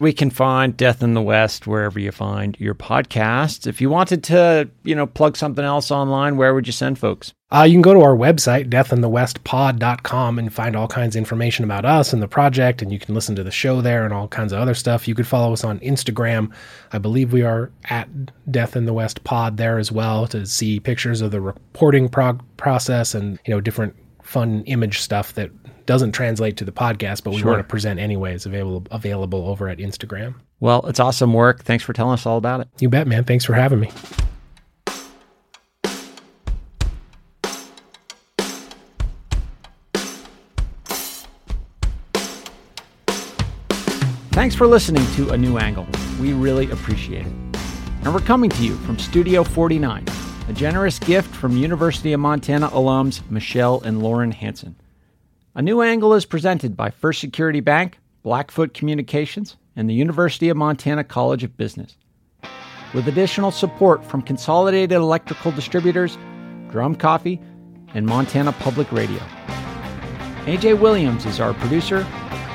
We 0.00 0.12
can 0.12 0.30
find 0.30 0.76
Death 0.76 1.02
in 1.02 1.14
the 1.14 1.22
West 1.22 1.66
wherever 1.66 2.00
you 2.00 2.10
find 2.10 2.56
your 2.58 2.74
podcasts. 2.74 3.66
If 3.66 3.80
you 3.80 3.88
wanted 3.88 4.24
to, 4.24 4.68
you 4.82 4.94
know, 4.94 5.06
plug 5.06 5.36
something 5.36 5.64
else 5.64 5.90
online, 5.92 6.36
where 6.36 6.52
would 6.52 6.66
you 6.66 6.72
send 6.72 6.98
folks? 6.98 7.32
Uh, 7.54 7.62
you 7.62 7.74
can 7.74 7.82
go 7.82 7.94
to 7.94 8.00
our 8.00 8.16
website, 8.16 8.68
deathinthewestpod.com, 8.68 10.38
and 10.40 10.52
find 10.52 10.74
all 10.74 10.88
kinds 10.88 11.14
of 11.14 11.20
information 11.20 11.64
about 11.64 11.84
us 11.84 12.12
and 12.12 12.20
the 12.20 12.26
project, 12.26 12.82
and 12.82 12.92
you 12.92 12.98
can 12.98 13.14
listen 13.14 13.36
to 13.36 13.44
the 13.44 13.50
show 13.50 13.80
there 13.80 14.04
and 14.04 14.12
all 14.12 14.26
kinds 14.26 14.52
of 14.52 14.58
other 14.58 14.74
stuff. 14.74 15.06
You 15.06 15.14
could 15.14 15.26
follow 15.26 15.52
us 15.52 15.62
on 15.62 15.78
Instagram. 15.78 16.52
I 16.92 16.98
believe 16.98 17.32
we 17.32 17.42
are 17.42 17.70
at 17.84 18.08
Death 18.50 18.74
in 18.74 18.86
the 18.86 18.92
West 18.92 19.22
Pod 19.22 19.56
there 19.56 19.78
as 19.78 19.92
well 19.92 20.26
to 20.28 20.44
see 20.46 20.80
pictures 20.80 21.20
of 21.20 21.30
the 21.30 21.40
reporting 21.40 22.08
prog- 22.08 22.42
process 22.56 23.14
and 23.14 23.38
you 23.46 23.54
know 23.54 23.60
different 23.60 23.94
fun 24.24 24.64
image 24.66 24.98
stuff 24.98 25.34
that 25.34 25.50
doesn't 25.86 26.10
translate 26.10 26.56
to 26.56 26.64
the 26.64 26.72
podcast, 26.72 27.22
but 27.22 27.34
we 27.34 27.40
sure. 27.40 27.52
want 27.52 27.60
to 27.60 27.64
present 27.64 28.00
anyways, 28.00 28.46
available 28.46 28.84
available 28.90 29.46
over 29.46 29.68
at 29.68 29.78
Instagram. 29.78 30.34
Well, 30.58 30.84
it's 30.86 30.98
awesome 30.98 31.32
work. 31.32 31.62
Thanks 31.62 31.84
for 31.84 31.92
telling 31.92 32.14
us 32.14 32.26
all 32.26 32.38
about 32.38 32.62
it. 32.62 32.68
You 32.80 32.88
bet, 32.88 33.06
man. 33.06 33.22
Thanks 33.22 33.44
for 33.44 33.54
having 33.54 33.78
me. 33.78 33.92
Thanks 44.44 44.56
for 44.56 44.66
listening 44.66 45.06
to 45.14 45.30
A 45.30 45.38
New 45.38 45.56
Angle. 45.56 45.86
We 46.20 46.34
really 46.34 46.70
appreciate 46.70 47.24
it. 47.24 47.32
And 48.02 48.12
we're 48.12 48.20
coming 48.20 48.50
to 48.50 48.62
you 48.62 48.76
from 48.80 48.98
Studio 48.98 49.42
49, 49.42 50.04
a 50.48 50.52
generous 50.52 50.98
gift 50.98 51.34
from 51.34 51.56
University 51.56 52.12
of 52.12 52.20
Montana 52.20 52.68
alums 52.68 53.22
Michelle 53.30 53.80
and 53.80 54.02
Lauren 54.02 54.32
Hanson. 54.32 54.76
A 55.54 55.62
New 55.62 55.80
Angle 55.80 56.12
is 56.12 56.26
presented 56.26 56.76
by 56.76 56.90
First 56.90 57.22
Security 57.22 57.60
Bank, 57.60 57.98
Blackfoot 58.22 58.74
Communications, 58.74 59.56
and 59.76 59.88
the 59.88 59.94
University 59.94 60.50
of 60.50 60.58
Montana 60.58 61.04
College 61.04 61.42
of 61.42 61.56
Business. 61.56 61.96
With 62.92 63.08
additional 63.08 63.50
support 63.50 64.04
from 64.04 64.20
Consolidated 64.20 64.92
Electrical 64.92 65.52
Distributors, 65.52 66.18
Drum 66.70 66.96
Coffee, 66.96 67.40
and 67.94 68.04
Montana 68.04 68.52
Public 68.52 68.92
Radio. 68.92 69.22
AJ 70.44 70.80
Williams 70.80 71.24
is 71.24 71.40
our 71.40 71.54
producer 71.54 72.06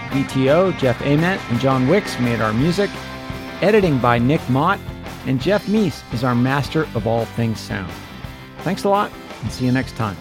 VTO, 0.09 0.77
Jeff 0.77 1.01
Ament, 1.01 1.41
and 1.49 1.59
John 1.59 1.87
Wicks 1.87 2.19
made 2.19 2.41
our 2.41 2.53
music. 2.53 2.89
Editing 3.61 3.99
by 3.99 4.17
Nick 4.17 4.47
Mott, 4.49 4.79
and 5.25 5.41
Jeff 5.41 5.65
Meese 5.67 6.01
is 6.13 6.23
our 6.23 6.35
master 6.35 6.83
of 6.95 7.07
all 7.07 7.25
things 7.25 7.59
sound. 7.59 7.91
Thanks 8.59 8.83
a 8.83 8.89
lot, 8.89 9.11
and 9.41 9.51
see 9.51 9.65
you 9.65 9.71
next 9.71 9.95
time. 9.95 10.17